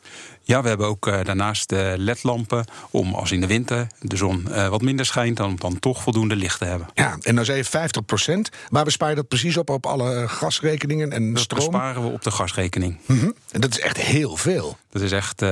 Ja, 0.44 0.62
we 0.62 0.68
hebben 0.68 0.88
ook 0.88 1.08
uh, 1.08 1.20
daarnaast 1.24 1.72
uh, 1.72 1.94
ledlampen 1.96 2.66
om 2.92 3.14
als 3.14 3.32
in 3.32 3.42
de 3.42 3.48
winter 3.48 3.88
de 4.00 4.18
zon 4.18 4.48
uh, 4.50 4.68
wat 4.68 4.82
minder 4.82 5.06
schijnt, 5.06 5.38
dan, 5.38 5.56
dan 5.56 5.80
toch 5.80 6.02
voldoende 6.02 6.36
licht 6.36 6.60
te 6.60 6.66
hebben. 6.66 6.88
Ja, 6.94 7.18
en 7.22 7.36
dan 7.36 7.46
zei 7.46 7.58
je 7.58 7.64
50 7.64 8.06
procent. 8.06 8.50
Maar 8.70 8.84
bespaar 8.84 9.10
je 9.10 9.16
dat 9.16 9.28
precies 9.28 9.58
op 9.58 9.70
op 9.70 9.86
alle 9.86 10.28
gasrekeningen 10.28 11.12
en 11.12 11.34
dat 11.34 11.44
stroom? 11.44 11.62
Dat 11.62 11.72
besparen 11.72 12.02
we 12.02 12.10
op 12.10 12.24
de 12.24 12.32
gasrekening. 12.32 12.98
Mm 13.06 13.20
-hmm. 13.20 13.34
En 13.52 13.62
dat 13.62 13.72
is 13.72 13.80
echt 13.80 13.98
heel 13.98 14.38
veel. 14.38 14.78
Dat 14.90 15.02
is 15.02 15.12
echt 15.12 15.44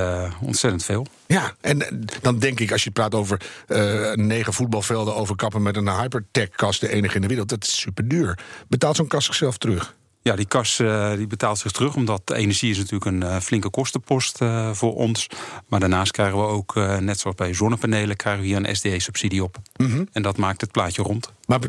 ontzettend 0.41 0.83
veel. 0.83 1.07
Ja, 1.31 1.53
en 1.61 2.05
dan 2.21 2.39
denk 2.39 2.59
ik, 2.59 2.71
als 2.71 2.83
je 2.83 2.91
praat 2.91 3.15
over 3.15 3.41
negen 4.13 4.53
voetbalvelden 4.53 5.15
overkappen 5.15 5.61
met 5.61 5.75
een 5.75 5.89
hypertech-kast, 5.89 6.81
de 6.81 6.89
enige 6.89 7.15
in 7.15 7.21
de 7.21 7.27
wereld, 7.27 7.49
dat 7.49 7.63
is 7.63 7.79
super 7.79 8.07
duur. 8.07 8.39
Betaalt 8.67 8.95
zo'n 8.95 9.07
kast 9.07 9.25
zichzelf 9.25 9.57
terug? 9.57 9.95
Ja, 10.21 10.35
die 10.35 10.45
kas 10.45 10.79
uh, 10.79 11.13
die 11.15 11.27
betaalt 11.27 11.57
zich 11.57 11.71
terug, 11.71 11.95
omdat 11.95 12.31
energie 12.31 12.71
is 12.71 12.77
natuurlijk 12.77 13.05
een 13.05 13.21
uh, 13.21 13.39
flinke 13.39 13.69
kostenpost 13.69 14.41
uh, 14.41 14.73
voor 14.73 14.95
ons. 14.95 15.27
Maar 15.67 15.79
daarnaast 15.79 16.11
krijgen 16.11 16.37
we 16.37 16.43
ook, 16.43 16.75
net 16.99 17.19
zoals 17.19 17.35
bij 17.35 17.53
zonnepanelen, 17.53 18.15
krijgen 18.15 18.41
we 18.41 18.47
hier 18.47 18.57
een 18.57 18.75
SDE-subsidie 18.75 19.43
op. 19.43 19.57
Mm 19.75 19.91
-hmm. 19.91 20.07
En 20.11 20.21
dat 20.21 20.37
maakt 20.37 20.61
het 20.61 20.71
plaatje 20.71 21.01
rond. 21.01 21.33
Maar 21.45 21.59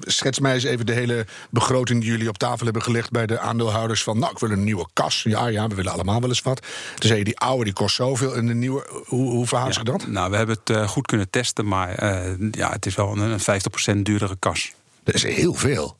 schets 0.00 0.38
mij 0.38 0.54
eens 0.54 0.64
even 0.64 0.86
de 0.86 0.92
hele 0.92 1.26
begroting 1.50 2.00
die 2.00 2.10
jullie 2.10 2.28
op 2.28 2.38
tafel 2.38 2.64
hebben 2.64 2.82
gelegd 2.82 3.10
bij 3.10 3.26
de 3.26 3.38
aandeelhouders 3.38 4.02
van, 4.02 4.18
nou, 4.18 4.32
ik 4.32 4.38
wil 4.38 4.50
een 4.50 4.64
nieuwe 4.64 4.88
kas. 4.92 5.22
Ja, 5.22 5.46
ja, 5.46 5.68
we 5.68 5.74
willen 5.74 5.92
allemaal 5.92 6.20
wel 6.20 6.28
eens 6.28 6.42
wat. 6.42 6.60
Toen 6.94 7.08
zei 7.08 7.18
je, 7.18 7.24
die 7.24 7.38
oude 7.38 7.64
die 7.64 7.72
kost 7.72 7.94
zoveel 7.94 8.34
en 8.34 8.46
de 8.46 8.54
nieuwe, 8.54 9.04
hoe, 9.06 9.30
hoe 9.30 9.46
verhoudt 9.46 9.74
zich 9.74 9.82
dat? 9.82 10.06
Nou, 10.06 10.30
we 10.30 10.36
hebben 10.36 10.58
het 10.64 10.90
goed 10.90 11.06
kunnen 11.06 11.30
testen, 11.30 11.68
maar 11.68 12.04
ja, 12.50 12.70
het 12.70 12.86
is 12.86 12.94
wel 12.94 13.16
een, 13.16 13.40
een 13.46 13.98
50% 13.98 14.02
duurdere 14.02 14.36
kas. 14.38 14.72
Dat 15.04 15.14
is 15.14 15.22
heel 15.22 15.54
veel. 15.54 15.98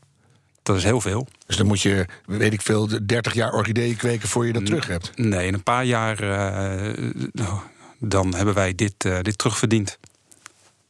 Dat 0.62 0.76
is 0.76 0.84
heel 0.84 1.00
veel. 1.00 1.26
Dus 1.46 1.56
dan 1.56 1.66
moet 1.66 1.80
je, 1.80 2.06
weet 2.26 2.52
ik 2.52 2.62
veel, 2.62 3.06
30 3.06 3.34
jaar 3.34 3.52
orchideeën 3.52 3.96
kweken 3.96 4.28
voor 4.28 4.46
je 4.46 4.52
dat 4.52 4.66
terug 4.66 4.86
hebt. 4.86 5.12
Nee, 5.16 5.46
in 5.46 5.54
een 5.54 5.62
paar 5.62 5.84
jaar 5.84 6.22
uh, 6.22 7.54
dan 7.98 8.34
hebben 8.34 8.54
wij 8.54 8.74
dit, 8.74 9.04
uh, 9.04 9.18
dit 9.22 9.38
terugverdiend. 9.38 9.98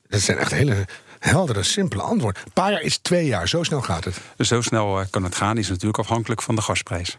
Dat 0.09 0.21
zijn 0.21 0.39
echt 0.39 0.51
hele 0.51 0.87
heldere, 1.19 1.63
simpele 1.63 2.03
antwoorden. 2.03 2.43
Een 2.45 2.53
paar 2.53 2.71
jaar 2.71 2.83
is 2.83 2.99
twee 2.99 3.27
jaar, 3.27 3.49
zo 3.49 3.63
snel 3.63 3.83
gaat 3.83 4.05
het. 4.05 4.21
Zo 4.39 4.61
snel 4.61 5.05
kan 5.11 5.25
het 5.25 5.35
gaan, 5.35 5.59
is 5.59 5.69
natuurlijk 5.69 5.99
afhankelijk 5.99 6.43
van 6.43 6.55
de 6.55 6.63
gasprijs. 6.63 7.17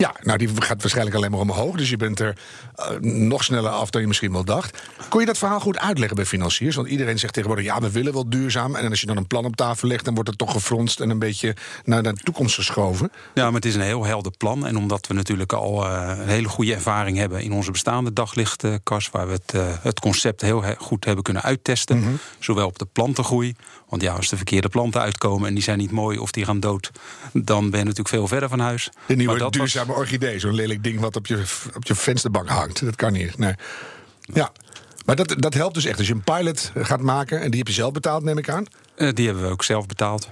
Ja, 0.00 0.14
nou 0.22 0.38
die 0.38 0.48
gaat 0.54 0.80
waarschijnlijk 0.80 1.16
alleen 1.16 1.30
maar 1.30 1.40
omhoog. 1.40 1.76
Dus 1.76 1.90
je 1.90 1.96
bent 1.96 2.20
er 2.20 2.36
uh, 2.78 3.00
nog 3.00 3.44
sneller 3.44 3.70
af 3.70 3.90
dan 3.90 4.00
je 4.00 4.06
misschien 4.06 4.32
wel 4.32 4.44
dacht. 4.44 4.82
Kon 5.08 5.20
je 5.20 5.26
dat 5.26 5.38
verhaal 5.38 5.60
goed 5.60 5.78
uitleggen 5.78 6.16
bij 6.16 6.26
financiers? 6.26 6.76
Want 6.76 6.88
iedereen 6.88 7.18
zegt 7.18 7.32
tegenwoordig, 7.32 7.64
ja, 7.66 7.80
we 7.80 7.90
willen 7.90 8.12
wel 8.12 8.30
duurzaam. 8.30 8.74
En 8.76 8.90
als 8.90 9.00
je 9.00 9.06
dan 9.06 9.16
een 9.16 9.26
plan 9.26 9.44
op 9.44 9.56
tafel 9.56 9.88
legt, 9.88 10.04
dan 10.04 10.14
wordt 10.14 10.28
het 10.28 10.38
toch 10.38 10.52
gefronst... 10.52 11.00
en 11.00 11.10
een 11.10 11.18
beetje 11.18 11.56
naar 11.84 12.02
de 12.02 12.12
toekomst 12.12 12.54
geschoven. 12.54 13.10
Ja, 13.34 13.44
maar 13.44 13.54
het 13.54 13.64
is 13.64 13.74
een 13.74 13.80
heel 13.80 14.04
helder 14.04 14.32
plan. 14.36 14.66
En 14.66 14.76
omdat 14.76 15.06
we 15.06 15.14
natuurlijk 15.14 15.52
al 15.52 15.86
uh, 15.86 16.12
een 16.18 16.28
hele 16.28 16.48
goede 16.48 16.74
ervaring 16.74 17.16
hebben... 17.16 17.42
in 17.42 17.52
onze 17.52 17.70
bestaande 17.70 18.12
daglichtkas... 18.12 19.10
waar 19.10 19.26
we 19.26 19.32
het, 19.32 19.54
uh, 19.54 19.62
het 19.80 20.00
concept 20.00 20.40
heel 20.40 20.64
goed 20.78 21.04
hebben 21.04 21.24
kunnen 21.24 21.42
uittesten. 21.42 21.96
Mm 21.96 22.02
-hmm. 22.02 22.18
Zowel 22.38 22.66
op 22.66 22.78
de 22.78 22.86
plantengroei... 22.92 23.54
Want 23.90 24.02
ja, 24.02 24.14
als 24.14 24.28
de 24.28 24.36
verkeerde 24.36 24.68
planten 24.68 25.00
uitkomen 25.00 25.48
en 25.48 25.54
die 25.54 25.62
zijn 25.62 25.78
niet 25.78 25.90
mooi 25.90 26.18
of 26.18 26.30
die 26.30 26.44
gaan 26.44 26.60
dood, 26.60 26.90
dan 27.32 27.70
ben 27.70 27.78
je 27.78 27.84
natuurlijk 27.84 28.08
veel 28.08 28.26
verder 28.26 28.48
van 28.48 28.58
huis. 28.58 28.90
De 29.06 29.16
nieuwe 29.16 29.32
maar 29.32 29.40
dat 29.40 29.52
duurzame 29.52 29.89
was... 29.90 29.98
orchidee, 29.98 30.38
zo'n 30.38 30.54
lelijk 30.54 30.82
ding 30.82 31.00
wat 31.00 31.16
op 31.16 31.26
je, 31.26 31.42
op 31.74 31.86
je 31.86 31.94
vensterbank 31.94 32.48
hangt. 32.48 32.84
Dat 32.84 32.96
kan 32.96 33.12
niet. 33.12 33.38
Nee. 33.38 33.54
Ja. 34.20 34.52
Maar 35.04 35.16
dat, 35.16 35.34
dat 35.38 35.54
helpt 35.54 35.74
dus 35.74 35.84
echt. 35.84 35.98
Als 35.98 36.06
je 36.06 36.14
een 36.14 36.24
pilot 36.24 36.72
gaat 36.74 37.00
maken, 37.00 37.40
en 37.40 37.50
die 37.50 37.58
heb 37.58 37.68
je 37.68 37.74
zelf 37.74 37.92
betaald, 37.92 38.22
neem 38.22 38.38
ik 38.38 38.48
aan? 38.48 38.64
Uh, 38.96 39.12
die 39.12 39.26
hebben 39.26 39.44
we 39.44 39.50
ook 39.50 39.64
zelf 39.64 39.86
betaald. 39.86 40.28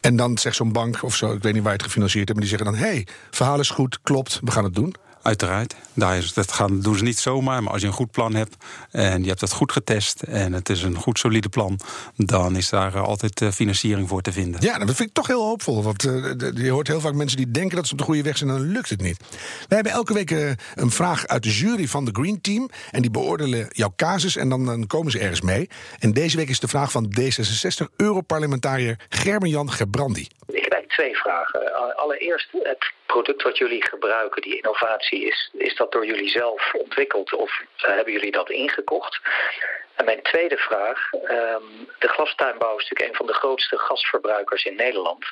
En 0.00 0.16
dan 0.16 0.38
zegt 0.38 0.56
zo'n 0.56 0.72
bank 0.72 1.02
of 1.02 1.16
zo, 1.16 1.32
ik 1.32 1.42
weet 1.42 1.52
niet 1.52 1.62
waar 1.62 1.72
je 1.72 1.78
het 1.78 1.86
gefinancierd 1.86 2.28
hebt, 2.28 2.40
maar 2.40 2.48
die 2.48 2.58
zeggen 2.58 2.72
dan: 2.72 2.88
hé, 2.88 2.94
hey, 2.94 3.06
verhaal 3.30 3.60
is 3.60 3.70
goed, 3.70 3.98
klopt, 4.02 4.40
we 4.44 4.50
gaan 4.50 4.64
het 4.64 4.74
doen. 4.74 4.94
Uiteraard. 5.22 5.76
Daar 5.94 6.16
is, 6.16 6.32
dat 6.32 6.52
gaan, 6.52 6.80
doen 6.80 6.96
ze 6.96 7.04
niet 7.04 7.18
zomaar. 7.18 7.62
Maar 7.62 7.72
als 7.72 7.80
je 7.80 7.86
een 7.86 7.92
goed 7.92 8.10
plan 8.10 8.34
hebt 8.34 8.56
en 8.90 9.22
je 9.22 9.28
hebt 9.28 9.40
dat 9.40 9.52
goed 9.52 9.72
getest 9.72 10.22
en 10.22 10.52
het 10.52 10.68
is 10.68 10.82
een 10.82 10.96
goed 10.96 11.18
solide 11.18 11.48
plan, 11.48 11.80
dan 12.16 12.56
is 12.56 12.68
daar 12.68 12.98
altijd 12.98 13.44
financiering 13.54 14.08
voor 14.08 14.22
te 14.22 14.32
vinden. 14.32 14.60
Ja, 14.60 14.78
dat 14.78 14.96
vind 14.96 15.08
ik 15.08 15.14
toch 15.14 15.26
heel 15.26 15.42
hoopvol. 15.42 15.82
Want 15.82 16.04
uh, 16.04 16.34
je 16.54 16.70
hoort 16.70 16.86
heel 16.86 17.00
vaak 17.00 17.14
mensen 17.14 17.36
die 17.36 17.50
denken 17.50 17.76
dat 17.76 17.86
ze 17.86 17.92
op 17.92 17.98
de 17.98 18.04
goede 18.04 18.22
weg 18.22 18.36
zijn 18.36 18.50
en 18.50 18.56
dan 18.56 18.66
lukt 18.66 18.90
het 18.90 19.02
niet. 19.02 19.16
Wij 19.68 19.78
hebben 19.78 19.92
elke 19.92 20.12
week 20.12 20.30
een 20.74 20.90
vraag 20.90 21.26
uit 21.26 21.42
de 21.42 21.50
jury 21.50 21.88
van 21.88 22.04
de 22.04 22.10
Green 22.12 22.40
Team. 22.40 22.70
En 22.90 23.02
die 23.02 23.10
beoordelen 23.10 23.66
jouw 23.70 23.92
casus 23.96 24.36
en 24.36 24.48
dan, 24.48 24.64
dan 24.64 24.86
komen 24.86 25.12
ze 25.12 25.18
ergens 25.18 25.40
mee. 25.40 25.68
En 25.98 26.12
deze 26.12 26.36
week 26.36 26.48
is 26.48 26.60
de 26.60 26.68
vraag 26.68 26.90
van 26.90 27.14
D66-Europarlementariër 27.20 28.98
Gerben-Jan 29.08 29.72
Gebrandi. 29.72 30.28
Twee 31.00 31.16
vragen. 31.16 31.96
Allereerst 31.96 32.48
het 32.62 32.92
product 33.06 33.42
wat 33.42 33.58
jullie 33.58 33.84
gebruiken, 33.84 34.42
die 34.42 34.56
innovatie, 34.56 35.24
is, 35.26 35.50
is 35.52 35.76
dat 35.76 35.92
door 35.92 36.06
jullie 36.06 36.28
zelf 36.28 36.74
ontwikkeld 36.74 37.34
of 37.34 37.60
uh, 37.60 37.88
hebben 37.96 38.12
jullie 38.12 38.30
dat 38.32 38.50
ingekocht? 38.50 39.20
En 39.94 40.04
mijn 40.04 40.22
tweede 40.22 40.56
vraag, 40.56 41.12
um, 41.12 41.88
de 41.98 42.08
glastuinbouw 42.08 42.76
is 42.76 42.82
natuurlijk 42.82 43.10
een 43.10 43.16
van 43.16 43.26
de 43.26 43.32
grootste 43.32 43.78
gasverbruikers 43.78 44.64
in 44.64 44.74
Nederland. 44.74 45.24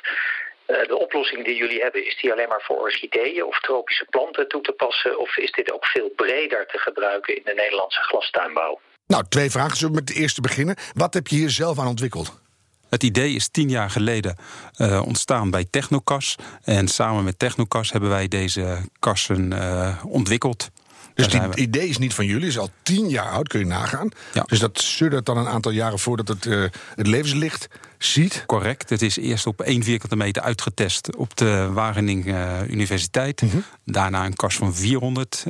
Uh, 0.67 0.87
de 0.87 0.97
oplossing 0.97 1.45
die 1.45 1.55
jullie 1.55 1.81
hebben, 1.81 2.05
is 2.05 2.17
die 2.21 2.31
alleen 2.31 2.47
maar 2.47 2.61
voor 2.61 2.79
orchideeën 2.79 3.43
of 3.43 3.59
tropische 3.59 4.05
planten 4.09 4.47
toe 4.47 4.61
te 4.61 4.71
passen? 4.71 5.19
Of 5.19 5.37
is 5.37 5.51
dit 5.51 5.71
ook 5.71 5.85
veel 5.85 6.09
breder 6.15 6.67
te 6.67 6.77
gebruiken 6.77 7.35
in 7.35 7.43
de 7.45 7.53
Nederlandse 7.53 8.01
glastuinbouw? 8.01 8.79
Nou, 9.07 9.23
twee 9.29 9.49
vragen. 9.49 9.77
Zullen 9.77 9.93
we 9.93 9.99
met 9.99 10.07
de 10.07 10.21
eerste 10.21 10.41
beginnen? 10.41 10.75
Wat 10.93 11.13
heb 11.13 11.27
je 11.27 11.35
hier 11.35 11.49
zelf 11.49 11.79
aan 11.79 11.87
ontwikkeld? 11.87 12.47
Het 12.89 13.03
idee 13.03 13.33
is 13.33 13.47
tien 13.47 13.69
jaar 13.69 13.89
geleden 13.89 14.35
uh, 14.77 15.01
ontstaan 15.05 15.51
bij 15.51 15.65
Technocas. 15.69 16.35
En 16.63 16.87
samen 16.87 17.23
met 17.23 17.39
Technocas 17.39 17.91
hebben 17.91 18.09
wij 18.09 18.27
deze 18.27 18.77
kassen 18.99 19.51
uh, 19.51 19.95
ontwikkeld. 20.05 20.69
Dus 21.13 21.33
het 21.33 21.55
idee 21.55 21.87
is 21.87 21.97
niet 21.97 22.13
van 22.13 22.25
jullie, 22.25 22.47
is 22.47 22.57
al 22.57 22.69
tien 22.83 23.09
jaar 23.09 23.29
oud, 23.29 23.47
kun 23.47 23.59
je 23.59 23.65
nagaan. 23.65 24.09
Ja. 24.33 24.43
Dus 24.47 24.59
dat 24.59 24.81
suddert 24.81 25.25
dan 25.25 25.37
een 25.37 25.47
aantal 25.47 25.71
jaren 25.71 25.99
voordat 25.99 26.27
het, 26.27 26.45
uh, 26.45 26.65
het 26.95 27.07
levenslicht 27.07 27.67
ziet. 27.97 28.43
Correct. 28.45 28.89
Het 28.89 29.01
is 29.01 29.17
eerst 29.17 29.47
op 29.47 29.61
één 29.61 29.83
vierkante 29.83 30.15
meter 30.15 30.41
uitgetest 30.41 31.15
op 31.15 31.37
de 31.37 31.69
Wageningen 31.73 32.71
Universiteit. 32.71 33.41
Mm 33.41 33.49
-hmm. 33.49 33.63
Daarna 33.85 34.25
een 34.25 34.35
kas 34.35 34.55
van 34.55 34.75
400 34.75 35.45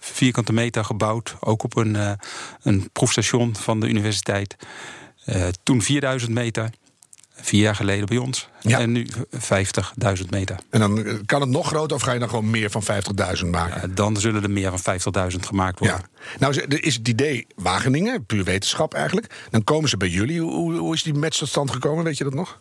vierkante 0.00 0.52
meter 0.52 0.84
gebouwd. 0.84 1.36
Ook 1.40 1.62
op 1.62 1.76
een, 1.76 2.18
een 2.62 2.88
proefstation 2.92 3.56
van 3.56 3.80
de 3.80 3.88
universiteit. 3.88 4.56
Uh, 5.28 5.48
toen 5.62 5.82
4000 5.82 6.32
meter. 6.32 6.70
Vier 7.40 7.60
jaar 7.60 7.74
geleden 7.74 8.06
bij 8.06 8.16
ons. 8.16 8.48
Ja. 8.60 8.78
En 8.78 8.92
nu 8.92 9.06
50.000 9.34 10.28
meter. 10.30 10.56
En 10.70 10.80
dan 10.80 11.22
kan 11.26 11.40
het 11.40 11.50
nog 11.50 11.66
groter 11.66 11.96
of 11.96 12.02
ga 12.02 12.12
je 12.12 12.18
dan 12.18 12.28
gewoon 12.28 12.50
meer 12.50 12.70
van 12.70 12.82
50.000 12.82 13.46
maken? 13.46 13.80
Ja, 13.80 13.94
dan 13.94 14.16
zullen 14.16 14.42
er 14.42 14.50
meer 14.50 14.78
van 14.78 14.98
50.000 15.32 15.38
gemaakt 15.40 15.78
worden. 15.78 15.98
Ja. 15.98 16.38
Nou 16.38 16.78
is 16.80 16.94
het 16.94 17.08
idee 17.08 17.46
Wageningen, 17.56 18.26
puur 18.26 18.44
wetenschap 18.44 18.94
eigenlijk. 18.94 19.34
Dan 19.50 19.64
komen 19.64 19.88
ze 19.88 19.96
bij 19.96 20.08
jullie. 20.08 20.40
Hoe, 20.40 20.76
hoe 20.76 20.94
is 20.94 21.02
die 21.02 21.14
match 21.14 21.38
tot 21.38 21.48
stand 21.48 21.70
gekomen? 21.70 22.04
Weet 22.04 22.18
je 22.18 22.24
dat 22.24 22.34
nog? 22.34 22.58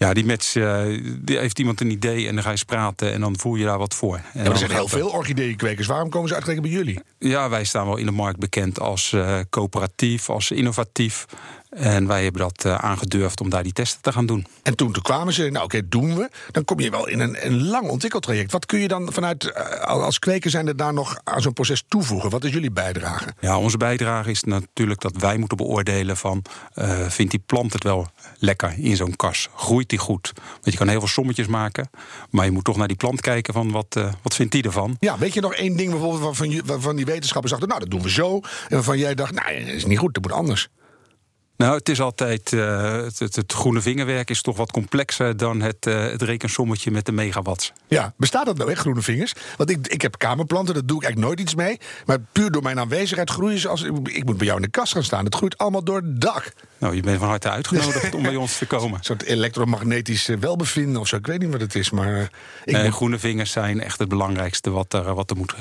Ja, 0.00 0.14
die 0.14 0.24
match, 0.24 0.54
uh, 0.54 0.82
die 1.18 1.38
heeft 1.38 1.58
iemand 1.58 1.80
een 1.80 1.90
idee 1.90 2.28
en 2.28 2.34
dan 2.34 2.44
ga 2.44 2.50
je 2.50 2.64
praten 2.66 3.12
en 3.12 3.20
dan 3.20 3.38
voer 3.38 3.58
je 3.58 3.64
daar 3.64 3.78
wat 3.78 3.94
voor. 3.94 4.14
En 4.14 4.22
ja, 4.32 4.42
maar 4.42 4.52
er 4.52 4.58
zijn 4.58 4.70
heel 4.70 4.88
veel 4.88 5.08
orchideeënkwekers. 5.08 5.86
Waarom 5.86 6.08
komen 6.08 6.28
ze 6.28 6.34
uitgerekend 6.34 6.66
bij 6.66 6.76
jullie? 6.76 7.00
Ja, 7.18 7.48
wij 7.48 7.64
staan 7.64 7.86
wel 7.86 7.96
in 7.96 8.06
de 8.06 8.12
markt 8.12 8.38
bekend 8.38 8.80
als 8.80 9.12
uh, 9.12 9.38
coöperatief, 9.50 10.30
als 10.30 10.50
innovatief. 10.50 11.26
En 11.70 12.06
wij 12.06 12.22
hebben 12.22 12.42
dat 12.42 12.64
uh, 12.64 12.74
aangedurfd 12.74 13.40
om 13.40 13.50
daar 13.50 13.62
die 13.62 13.72
testen 13.72 14.02
te 14.02 14.12
gaan 14.12 14.26
doen. 14.26 14.46
En 14.62 14.76
toen, 14.76 14.92
toen 14.92 15.02
kwamen 15.02 15.32
ze, 15.32 15.42
nou 15.42 15.64
oké, 15.64 15.76
okay, 15.76 15.88
doen 15.88 16.16
we. 16.16 16.30
Dan 16.50 16.64
kom 16.64 16.80
je 16.80 16.90
wel 16.90 17.08
in 17.08 17.20
een, 17.20 17.46
een 17.46 17.66
lang 17.66 17.88
ontwikkeltraject. 17.88 18.52
Wat 18.52 18.66
kun 18.66 18.80
je 18.80 18.88
dan 18.88 19.12
vanuit, 19.12 19.44
uh, 19.44 19.80
als 19.80 20.18
kweker 20.18 20.50
zijn 20.50 20.66
er 20.66 20.76
daar 20.76 20.92
nog 20.92 21.20
aan 21.24 21.42
zo'n 21.42 21.52
proces 21.52 21.84
toevoegen? 21.88 22.30
Wat 22.30 22.44
is 22.44 22.52
jullie 22.52 22.70
bijdrage? 22.70 23.34
Ja, 23.40 23.58
onze 23.58 23.76
bijdrage 23.76 24.30
is 24.30 24.42
natuurlijk 24.42 25.00
dat 25.00 25.16
wij 25.16 25.36
moeten 25.36 25.56
beoordelen 25.56 26.16
van... 26.16 26.42
Uh, 26.74 27.08
vindt 27.08 27.30
die 27.30 27.42
plant 27.46 27.72
het 27.72 27.84
wel 27.84 28.06
lekker 28.38 28.74
in 28.78 28.96
zo'n 28.96 29.16
kas? 29.16 29.48
Groeit 29.54 29.88
die 29.88 29.98
goed? 29.98 30.32
Want 30.34 30.72
je 30.72 30.76
kan 30.76 30.88
heel 30.88 30.98
veel 30.98 31.08
sommetjes 31.08 31.46
maken. 31.46 31.90
Maar 32.30 32.44
je 32.44 32.50
moet 32.50 32.64
toch 32.64 32.76
naar 32.76 32.88
die 32.88 32.96
plant 32.96 33.20
kijken 33.20 33.54
van 33.54 33.70
wat, 33.70 34.00
wat 34.22 34.34
vindt 34.34 34.52
die 34.52 34.62
ervan? 34.62 34.96
Ja, 35.00 35.18
weet 35.18 35.34
je 35.34 35.40
nog 35.40 35.54
één 35.54 35.76
ding 35.76 35.90
bijvoorbeeld 35.90 36.22
waarvan, 36.22 36.60
waarvan 36.64 36.96
die 36.96 37.04
wetenschappers 37.04 37.50
dachten... 37.52 37.68
nou, 37.68 37.80
dat 37.80 37.90
doen 37.90 38.02
we 38.02 38.10
zo. 38.10 38.34
En 38.36 38.42
waarvan 38.68 38.98
jij 38.98 39.14
dacht, 39.14 39.32
nou, 39.32 39.64
dat 39.64 39.74
is 39.74 39.84
niet 39.84 39.98
goed, 39.98 40.14
dat 40.14 40.22
moet 40.22 40.32
anders. 40.32 40.68
Nou, 41.60 41.74
het 41.74 41.88
is 41.88 42.00
altijd. 42.00 42.52
Uh, 42.52 42.92
het, 42.92 43.18
het, 43.18 43.52
groene 43.52 43.80
vingerwerk 43.80 44.30
is 44.30 44.42
toch 44.42 44.56
wat 44.56 44.72
complexer 44.72 45.36
dan 45.36 45.60
het, 45.60 45.86
uh, 45.86 46.02
het 46.02 46.22
rekensommetje 46.22 46.90
met 46.90 47.06
de 47.06 47.12
megawatts. 47.12 47.72
Ja, 47.88 48.12
bestaat 48.16 48.46
dat 48.46 48.56
nou 48.56 48.70
echt, 48.70 48.80
groene 48.80 49.02
vingers? 49.02 49.32
Want 49.56 49.70
ik, 49.70 49.86
ik 49.86 50.02
heb 50.02 50.18
kamerplanten, 50.18 50.74
daar 50.74 50.86
doe 50.86 50.96
ik 50.96 51.02
eigenlijk 51.02 51.34
nooit 51.34 51.48
iets 51.48 51.54
mee. 51.54 51.78
Maar 52.06 52.18
puur 52.32 52.50
door 52.50 52.62
mijn 52.62 52.78
aanwezigheid 52.78 53.30
groeien 53.30 53.58
ze 53.58 53.68
als. 53.68 53.82
Ik 53.82 54.24
moet 54.24 54.36
bij 54.36 54.46
jou 54.46 54.56
in 54.56 54.64
de 54.64 54.70
kast 54.70 54.92
gaan 54.92 55.04
staan. 55.04 55.24
Het 55.24 55.34
groeit 55.34 55.58
allemaal 55.58 55.84
door 55.84 55.96
het 55.96 56.20
dak. 56.20 56.52
Nou, 56.78 56.94
je 56.94 57.02
bent 57.02 57.18
van 57.18 57.28
harte 57.28 57.50
uitgenodigd 57.50 58.14
om 58.18 58.22
bij 58.22 58.36
ons 58.36 58.58
te 58.58 58.66
komen. 58.66 58.98
Een 58.98 59.04
soort 59.04 59.22
elektromagnetisch 59.22 60.26
welbevinden 60.26 61.00
of 61.00 61.08
zo. 61.08 61.16
Ik 61.16 61.26
weet 61.26 61.40
niet 61.40 61.50
wat 61.50 61.60
het 61.60 61.74
is, 61.74 61.90
maar. 61.90 62.30
ik 62.64 62.72
nee, 62.72 62.92
groene 62.92 63.18
vingers 63.18 63.50
zijn 63.50 63.80
echt 63.80 63.98
het 63.98 64.08
belangrijkste 64.08 64.70
wat 64.70 64.92
er, 64.92 65.14
wat 65.14 65.30
er 65.30 65.36
moet 65.36 65.54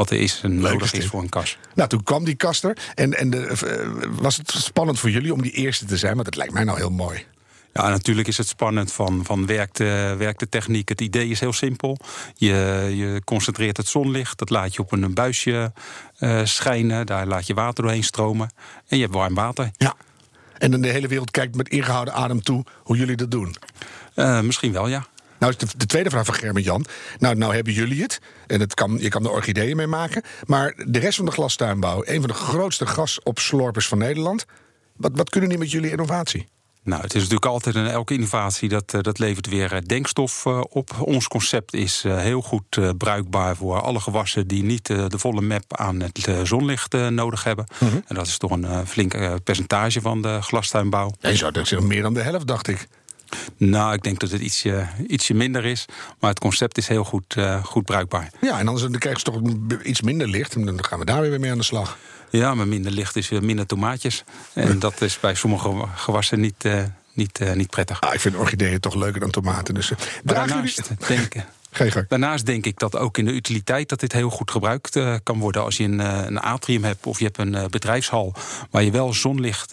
wat 0.00 0.10
er 0.10 0.20
is 0.20 0.40
en 0.42 0.58
nodig 0.58 0.92
is 0.92 1.06
voor 1.06 1.20
een 1.20 1.28
kas. 1.28 1.58
Nou, 1.74 1.88
toen 1.88 2.02
kwam 2.02 2.24
die 2.24 2.34
kast 2.34 2.64
er. 2.64 2.76
En, 2.94 3.18
en 3.18 3.30
de, 3.30 3.46
eh, 3.46 4.08
was 4.10 4.36
het 4.36 4.50
spannend 4.50 4.98
voor 4.98 5.10
jullie 5.10 5.32
om 5.32 5.42
die 5.42 5.52
eerste 5.52 5.84
te 5.84 5.96
zijn? 5.96 6.14
Want 6.14 6.26
het 6.26 6.36
lijkt 6.36 6.52
mij 6.52 6.64
nou 6.64 6.78
heel 6.78 6.90
mooi. 6.90 7.26
Ja, 7.72 7.88
natuurlijk 7.88 8.28
is 8.28 8.36
het 8.36 8.48
spannend 8.48 8.92
van, 8.92 9.24
van 9.24 9.46
werkt, 9.46 9.76
de, 9.76 10.14
werkt 10.18 10.38
de 10.40 10.48
techniek. 10.48 10.88
Het 10.88 11.00
idee 11.00 11.28
is 11.28 11.40
heel 11.40 11.52
simpel. 11.52 11.98
Je, 12.34 12.54
je 12.94 13.22
concentreert 13.24 13.76
het 13.76 13.88
zonlicht, 13.88 14.38
dat 14.38 14.50
laat 14.50 14.74
je 14.74 14.80
op 14.80 14.92
een 14.92 15.14
buisje 15.14 15.72
uh, 16.18 16.40
schijnen. 16.44 17.06
Daar 17.06 17.26
laat 17.26 17.46
je 17.46 17.54
water 17.54 17.84
doorheen 17.84 18.04
stromen. 18.04 18.50
En 18.88 18.96
je 18.96 19.02
hebt 19.02 19.14
warm 19.14 19.34
water. 19.34 19.70
Ja. 19.76 19.94
En 20.58 20.70
dan 20.70 20.80
de 20.80 20.88
hele 20.88 21.08
wereld 21.08 21.30
kijkt 21.30 21.56
met 21.56 21.68
ingehouden 21.68 22.14
adem 22.14 22.42
toe 22.42 22.64
hoe 22.82 22.96
jullie 22.96 23.16
dat 23.16 23.30
doen. 23.30 23.56
Uh, 24.16 24.40
misschien 24.40 24.72
wel, 24.72 24.88
ja. 24.88 25.06
Nou, 25.40 25.54
de, 25.56 25.66
de 25.76 25.86
tweede 25.86 26.10
vraag 26.10 26.24
van 26.24 26.34
Gerben 26.34 26.62
Jan. 26.62 26.84
Nou, 27.18 27.34
nou 27.34 27.54
hebben 27.54 27.72
jullie 27.72 28.02
het. 28.02 28.18
En 28.46 28.60
het 28.60 28.74
kan, 28.74 28.98
je 28.98 29.08
kan 29.08 29.24
er 29.24 29.30
orchideeën 29.30 29.76
mee 29.76 29.86
maken. 29.86 30.22
Maar 30.46 30.74
de 30.86 30.98
rest 30.98 31.16
van 31.16 31.24
de 31.24 31.32
glastuinbouw, 31.32 32.02
een 32.04 32.20
van 32.20 32.28
de 32.28 32.34
grootste 32.34 32.86
gasopslorpers 32.86 33.88
van 33.88 33.98
Nederland. 33.98 34.44
Wat, 34.96 35.12
wat 35.14 35.30
kunnen 35.30 35.50
die 35.50 35.58
met 35.58 35.70
jullie 35.70 35.90
innovatie? 35.90 36.48
Nou, 36.82 37.02
het 37.02 37.14
is 37.14 37.20
natuurlijk 37.20 37.50
altijd 37.50 37.74
een 37.74 37.86
elke 37.86 38.14
innovatie 38.14 38.68
dat, 38.68 38.94
eh, 38.94 39.00
dat 39.00 39.18
levert 39.18 39.48
weer 39.48 39.72
eh, 39.72 39.80
denkstof 39.86 40.46
eh, 40.46 40.60
op. 40.68 41.00
Ons 41.00 41.28
concept 41.28 41.74
is 41.74 42.02
heel 42.02 42.42
goed 42.42 42.96
bruikbaar 42.98 43.56
voor 43.56 43.80
alle 43.80 44.00
gewassen 44.00 44.46
die 44.46 44.62
niet 44.62 44.86
de 44.86 45.18
volle 45.18 45.40
map 45.40 45.76
aan 45.76 46.00
het 46.00 46.28
zonlicht 46.42 46.92
nodig 46.92 47.44
hebben. 47.44 47.66
Mhm. 47.78 47.94
En 48.06 48.14
dat 48.14 48.26
is 48.26 48.38
toch 48.38 48.50
een 48.50 48.86
flink 48.86 49.14
percentage 49.44 50.00
van 50.00 50.22
de 50.22 50.42
glastuinbouw. 50.42 51.12
En 51.20 51.30
je 51.30 51.36
zou 51.36 51.52
zeggen 51.52 51.86
meer 51.86 52.02
dan 52.02 52.14
de 52.14 52.20
helft, 52.20 52.46
dacht 52.46 52.68
ik. 52.68 52.88
Nou, 53.56 53.94
ik 53.94 54.02
denk 54.02 54.20
dat 54.20 54.30
het 54.30 54.40
ietsje, 54.40 54.86
ietsje 55.08 55.34
minder 55.34 55.64
is. 55.64 55.84
Maar 56.18 56.30
het 56.30 56.38
concept 56.38 56.78
is 56.78 56.88
heel 56.88 57.04
goed, 57.04 57.36
uh, 57.36 57.64
goed 57.64 57.84
bruikbaar. 57.84 58.30
Ja, 58.40 58.58
en 58.58 58.68
anders 58.68 58.90
dan 58.90 58.98
krijg 58.98 59.16
je 59.16 59.24
toch 59.24 59.40
iets 59.82 60.00
minder 60.00 60.28
licht. 60.28 60.54
En 60.54 60.64
dan 60.64 60.84
gaan 60.84 60.98
we 60.98 61.04
daar 61.04 61.20
weer 61.20 61.40
mee 61.40 61.50
aan 61.50 61.58
de 61.58 61.64
slag. 61.64 61.98
Ja, 62.30 62.54
maar 62.54 62.68
minder 62.68 62.92
licht 62.92 63.16
is 63.16 63.28
weer 63.28 63.44
minder 63.44 63.66
tomaatjes. 63.66 64.24
En 64.52 64.78
dat 64.78 65.00
is 65.00 65.20
bij 65.20 65.34
sommige 65.34 65.86
gewassen 65.94 66.40
niet, 66.40 66.64
uh, 66.64 66.82
niet, 67.12 67.40
uh, 67.40 67.52
niet 67.52 67.70
prettig. 67.70 68.00
Ah, 68.00 68.14
ik 68.14 68.20
vind 68.20 68.36
orchideeën 68.36 68.80
toch 68.80 68.94
leuker 68.94 69.20
dan 69.20 69.30
tomaten. 69.30 69.74
Dus, 69.74 69.92
daarnaast, 70.24 70.82
jullie... 70.98 71.06
denk, 71.06 71.34
Daarnaast 72.08 72.46
denk 72.46 72.66
ik 72.66 72.78
dat 72.78 72.96
ook 72.96 73.18
in 73.18 73.24
de 73.24 73.32
utiliteit 73.32 73.88
dat 73.88 74.00
dit 74.00 74.12
heel 74.12 74.30
goed 74.30 74.50
gebruikt 74.50 74.98
kan 75.22 75.38
worden. 75.38 75.62
Als 75.62 75.76
je 75.76 75.84
een, 75.84 75.98
een 75.98 76.40
atrium 76.40 76.84
hebt 76.84 77.06
of 77.06 77.18
je 77.18 77.24
hebt 77.24 77.38
een 77.38 77.70
bedrijfshal 77.70 78.34
waar 78.70 78.82
je 78.82 78.90
wel 78.90 79.12
zonlicht 79.12 79.72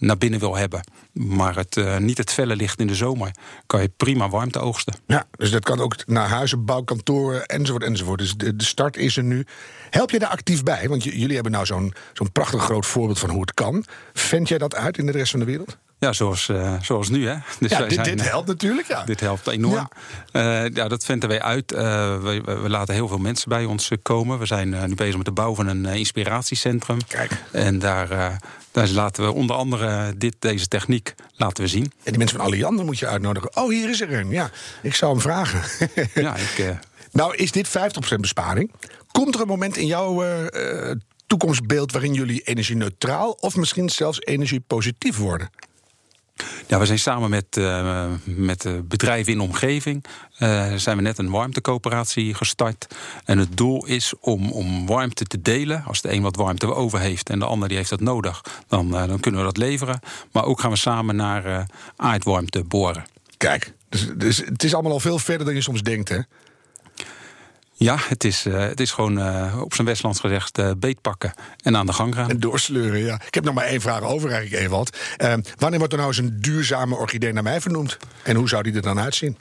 naar 0.00 0.18
binnen 0.18 0.40
wil 0.40 0.56
hebben. 0.56 0.80
Maar 1.12 1.56
het, 1.56 1.76
uh, 1.76 1.96
niet 1.96 2.18
het 2.18 2.30
felle 2.30 2.56
licht 2.56 2.80
in 2.80 2.86
de 2.86 2.94
zomer. 2.94 3.30
Kan 3.66 3.82
je 3.82 3.90
prima 3.96 4.28
warmte 4.28 4.58
oogsten. 4.58 4.94
Ja, 5.06 5.26
dus 5.30 5.50
dat 5.50 5.64
kan 5.64 5.80
ook 5.80 6.06
naar 6.06 6.28
huizen, 6.28 6.64
bouwkantoren 6.64 7.46
enzovoort 7.46 7.82
enzovoort. 7.82 8.18
Dus 8.18 8.36
de, 8.36 8.56
de 8.56 8.64
start 8.64 8.96
is 8.96 9.16
er 9.16 9.24
nu. 9.24 9.46
Help 9.90 10.10
je 10.10 10.18
daar 10.18 10.30
actief 10.30 10.62
bij? 10.62 10.88
Want 10.88 11.04
jullie 11.04 11.34
hebben 11.34 11.52
nou 11.52 11.66
zo'n 11.66 11.94
zo'n 12.12 12.32
prachtig 12.32 12.62
groot 12.62 12.86
voorbeeld 12.86 13.18
van 13.18 13.30
hoe 13.30 13.40
het 13.40 13.54
kan. 13.54 13.84
Vend 14.12 14.48
jij 14.48 14.58
dat 14.58 14.74
uit 14.74 14.98
in 14.98 15.06
de 15.06 15.12
rest 15.12 15.30
van 15.30 15.40
de 15.40 15.46
wereld? 15.46 15.78
Ja, 16.00 16.12
zoals, 16.12 16.48
uh, 16.48 16.74
zoals 16.82 17.08
nu. 17.08 17.28
Hè? 17.28 17.34
Dus 17.60 17.70
ja, 17.70 17.86
dit, 17.86 18.04
dit, 18.04 18.28
helpt 18.28 18.46
natuurlijk. 18.46 18.88
Ja. 18.88 19.04
Dit 19.04 19.20
helpt 19.20 19.46
enorm. 19.46 19.88
Ja, 20.32 20.64
uh, 20.64 20.74
ja 20.74 20.88
dat 20.88 21.04
vinden 21.04 21.28
wij 21.28 21.42
uit. 21.42 21.72
Uh, 21.72 21.80
we, 22.22 22.42
we, 22.44 22.68
laten 22.68 22.94
heel 22.94 23.08
veel 23.08 23.18
mensen 23.18 23.48
bij 23.48 23.64
ons 23.64 23.90
komen. 24.02 24.38
We 24.38 24.46
zijn 24.46 24.88
nu 24.88 24.94
bezig 24.94 25.16
met 25.16 25.24
de 25.24 25.32
bouw 25.32 25.54
van 25.54 25.66
een 25.66 25.84
inspiratiecentrum. 25.84 26.98
Kijk. 27.06 27.30
En 27.52 27.78
daar, 27.78 28.38
daar 28.70 28.88
laten 28.88 29.24
we 29.24 29.32
onder 29.32 29.56
andere 29.56 30.16
dit, 30.16 30.36
deze 30.38 30.68
techniek 30.68 31.14
laten 31.36 31.62
we 31.62 31.68
zien. 31.68 31.82
En 31.82 31.90
die 32.04 32.18
mensen 32.18 32.36
van 32.36 32.46
Alliander 32.46 32.84
moet 32.84 32.98
je 32.98 33.06
uitnodigen. 33.06 33.56
Oh, 33.56 33.68
hier 33.68 33.90
is 33.90 34.00
er 34.00 34.12
een. 34.12 34.30
Ja, 34.30 34.50
ik 34.82 34.94
zou 34.94 35.12
hem 35.12 35.20
vragen. 35.20 35.88
ja, 36.22 36.36
ik... 36.36 36.78
Nou, 37.12 37.36
is 37.36 37.52
dit 37.52 37.68
50% 37.68 37.70
besparing? 38.20 38.72
Komt 39.12 39.34
er 39.34 39.40
een 39.40 39.46
moment 39.46 39.76
in 39.76 39.86
jouw 39.86 40.24
toekomstbeeld 41.26 41.92
waarin 41.92 42.14
jullie 42.14 42.40
energie-neutraal 42.40 43.30
of 43.30 43.56
misschien 43.56 43.88
zelfs 43.88 44.20
energie-positief 44.20 45.16
worden? 45.16 45.50
Ja, 46.66 46.78
we 46.78 46.86
zijn 46.86 46.98
samen 46.98 47.30
met, 47.30 47.56
uh, 47.58 48.06
met 48.24 48.88
bedrijven 48.88 49.32
in 49.32 49.38
de 49.38 49.44
omgeving. 49.44 50.04
Uh, 50.38 50.74
zijn 50.74 50.96
we 50.96 51.02
net 51.02 51.18
een 51.18 51.30
warmtecoöperatie 51.30 52.34
gestart. 52.34 52.86
En 53.24 53.38
het 53.38 53.56
doel 53.56 53.86
is 53.86 54.12
om, 54.20 54.52
om 54.52 54.86
warmte 54.86 55.24
te 55.24 55.42
delen. 55.42 55.84
Als 55.86 56.00
de 56.00 56.12
een 56.12 56.22
wat 56.22 56.36
warmte 56.36 56.74
over 56.74 56.98
heeft 56.98 57.30
en 57.30 57.38
de 57.38 57.44
ander 57.44 57.68
die 57.68 57.76
heeft 57.76 57.90
dat 57.90 58.00
nodig, 58.00 58.44
dan, 58.68 58.90
dan 58.90 59.20
kunnen 59.20 59.40
we 59.40 59.46
dat 59.46 59.56
leveren. 59.56 60.00
Maar 60.32 60.44
ook 60.44 60.60
gaan 60.60 60.70
we 60.70 60.76
samen 60.76 61.16
naar 61.16 61.66
aardwarmte 61.96 62.64
boren. 62.64 63.04
Kijk, 63.36 63.72
dus, 63.88 64.08
dus 64.16 64.36
het 64.36 64.64
is 64.64 64.74
allemaal 64.74 64.92
al 64.92 65.00
veel 65.00 65.18
verder 65.18 65.46
dan 65.46 65.54
je 65.54 65.62
soms 65.62 65.82
denkt, 65.82 66.08
hè? 66.08 66.18
Ja, 67.82 67.96
het 68.08 68.24
is, 68.24 68.46
uh, 68.46 68.58
het 68.58 68.80
is 68.80 68.90
gewoon 68.90 69.18
uh, 69.18 69.60
op 69.60 69.74
zijn 69.74 69.86
Westlands 69.86 70.20
gezegd 70.20 70.58
uh, 70.58 70.70
beetpakken 70.76 71.32
en 71.62 71.76
aan 71.76 71.86
de 71.86 71.92
gang 71.92 72.14
gaan. 72.14 72.30
En 72.30 72.40
doorsleuren, 72.40 73.00
ja. 73.00 73.20
Ik 73.26 73.34
heb 73.34 73.44
nog 73.44 73.54
maar 73.54 73.64
één 73.64 73.80
vraag 73.80 74.02
over 74.02 74.30
eigenlijk, 74.30 74.62
Ewald. 74.62 74.96
wanneer 75.58 75.78
wordt 75.78 75.92
er 75.92 75.98
nou 75.98 76.10
eens 76.10 76.18
een 76.18 76.40
duurzame 76.40 76.96
orchidee 76.96 77.32
naar 77.32 77.42
mij 77.42 77.60
vernoemd? 77.60 77.96
En 78.22 78.36
hoe 78.36 78.48
zou 78.48 78.62
die 78.62 78.74
er 78.74 78.82
dan 78.82 79.00
uitzien? 79.00 79.38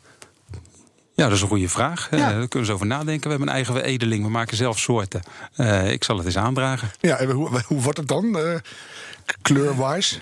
Ja, 1.14 1.24
dat 1.24 1.32
is 1.32 1.42
een 1.42 1.48
goede 1.48 1.70
vraag. 1.70 2.08
Ja. 2.12 2.18
daar 2.18 2.30
kunnen 2.30 2.50
we 2.50 2.58
eens 2.58 2.70
over 2.70 2.86
nadenken. 2.86 3.24
We 3.24 3.30
hebben 3.30 3.48
een 3.48 3.54
eigen 3.54 3.74
veredeling. 3.74 4.24
We 4.24 4.30
maken 4.30 4.58
zelf 4.58 4.80
soorten. 4.80 5.22
ik 5.86 6.04
zal 6.04 6.18
het 6.18 6.26
eens 6.26 6.38
aandragen. 6.38 6.92
Ja, 7.00 7.18
en 7.18 7.30
hoe, 7.30 7.62
hoe 7.66 7.82
wordt 7.82 7.98
het 7.98 8.08
dan? 8.08 8.38
kleurwise? 9.42 10.20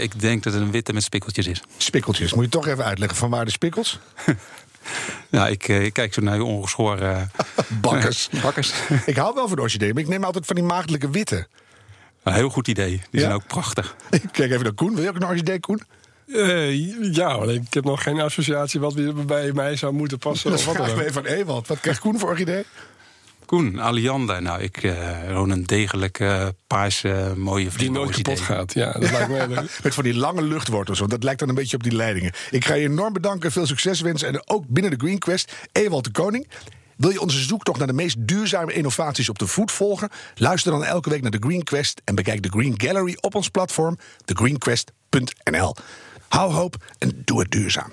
ik 0.00 0.20
denk 0.20 0.42
dat 0.42 0.52
het 0.52 0.62
een 0.62 0.70
witte 0.70 0.92
met 0.92 1.02
spikkeltjes 1.02 1.46
is. 1.46 1.62
Spikkeltjes. 1.76 2.34
Moet 2.34 2.44
je 2.44 2.50
toch 2.50 2.66
even 2.66 2.84
uitleggen 2.84 3.18
van 3.18 3.30
waar 3.30 3.44
de 3.44 3.50
spikkels? 3.50 3.98
Ja, 5.30 5.48
ik, 5.48 5.68
eh, 5.68 5.84
ik, 5.84 5.92
kijk 5.92 6.14
zo 6.14 6.20
naar 6.20 6.36
je 6.36 6.44
ongeschoren... 6.44 7.30
bakkers. 7.80 8.28
bakkers. 8.42 8.72
ik 9.06 9.16
hou 9.16 9.34
wel 9.34 9.48
van 9.48 9.58
orchidee, 9.58 9.94
maar 9.94 10.02
ik 10.02 10.08
neem 10.08 10.24
altijd 10.24 10.46
van 10.46 10.56
die 10.56 10.64
maagdelijke 10.64 11.10
witte. 11.10 11.46
Een 12.22 12.32
heel 12.32 12.48
goed 12.48 12.68
idee. 12.68 13.02
Die 13.10 13.20
zijn 13.20 13.32
ook 13.32 13.46
prachtig. 13.46 13.96
kijk 14.10 14.50
even 14.50 14.62
naar 14.62 14.72
Koen. 14.72 14.94
Wil 14.94 15.02
je 15.02 15.08
ook 15.08 15.16
een 15.16 15.26
orchidee, 15.26 15.60
Koen? 15.60 15.82
Uh, 16.26 17.14
ja, 17.14 17.42
ik 17.42 17.74
heb 17.74 17.84
nog 17.84 18.02
geen 18.02 18.20
associatie 18.20 18.80
wat 18.80 19.26
bij 19.26 19.52
mij 19.52 19.76
zou 19.76 19.92
moeten 19.92 20.18
passen. 20.18 20.50
Dat 20.50 20.62
vraag 20.62 20.90
ik 20.90 20.98
even 20.98 21.12
van 21.12 21.24
Ewald. 21.24 21.66
Wat 21.66 21.80
krijgt 21.80 22.00
Koen 22.00 22.18
voor 22.18 22.28
orchidee? 22.28 22.64
Koen, 23.46 23.80
Alianda. 23.80 24.40
Nou, 24.40 24.62
ik 24.62 24.82
uh, 24.82 25.20
gewoon 25.26 25.50
een 25.50 25.64
degelijke, 25.64 26.54
paarse, 26.66 27.32
mooie 27.36 27.68
Die 27.76 27.90
nooit 27.90 28.10
kapot 28.10 28.40
gaat, 28.40 28.74
ja. 28.74 28.92
Dat 28.92 29.10
lijkt 29.10 29.28
me 29.28 29.64
Met 29.82 29.94
van 29.94 30.04
die 30.04 30.16
lange 30.16 30.42
luchtwortels, 30.42 30.98
want 30.98 31.10
dat 31.10 31.22
lijkt 31.22 31.40
dan 31.40 31.48
een 31.48 31.54
beetje 31.54 31.76
op 31.76 31.82
die 31.82 31.94
leidingen. 31.94 32.32
Ik 32.50 32.64
ga 32.64 32.74
je 32.74 32.88
enorm 32.88 33.12
bedanken, 33.12 33.52
veel 33.52 33.66
succes 33.66 34.00
wensen. 34.00 34.28
En 34.28 34.48
ook 34.48 34.64
binnen 34.68 34.90
de 34.90 34.98
Green 34.98 35.18
Quest, 35.18 35.52
Ewald 35.72 36.04
de 36.04 36.10
Koning. 36.10 36.48
Wil 36.96 37.10
je 37.10 37.20
onze 37.20 37.38
zoektocht 37.38 37.78
naar 37.78 37.86
de 37.86 37.92
meest 37.92 38.16
duurzame 38.18 38.72
innovaties 38.72 39.28
op 39.28 39.38
de 39.38 39.46
voet 39.46 39.72
volgen? 39.72 40.08
Luister 40.34 40.72
dan 40.72 40.84
elke 40.84 41.10
week 41.10 41.22
naar 41.22 41.30
de 41.30 41.40
Green 41.40 41.64
Quest 41.64 42.00
en 42.04 42.14
bekijk 42.14 42.42
de 42.42 42.48
Green 42.48 42.74
Gallery 42.76 43.16
op 43.20 43.34
ons 43.34 43.48
platform, 43.48 43.98
thegreenquest.nl. 44.24 45.74
Hou 46.28 46.52
hoop 46.52 46.76
en 46.98 47.22
doe 47.24 47.40
het 47.40 47.50
duurzaam. 47.50 47.92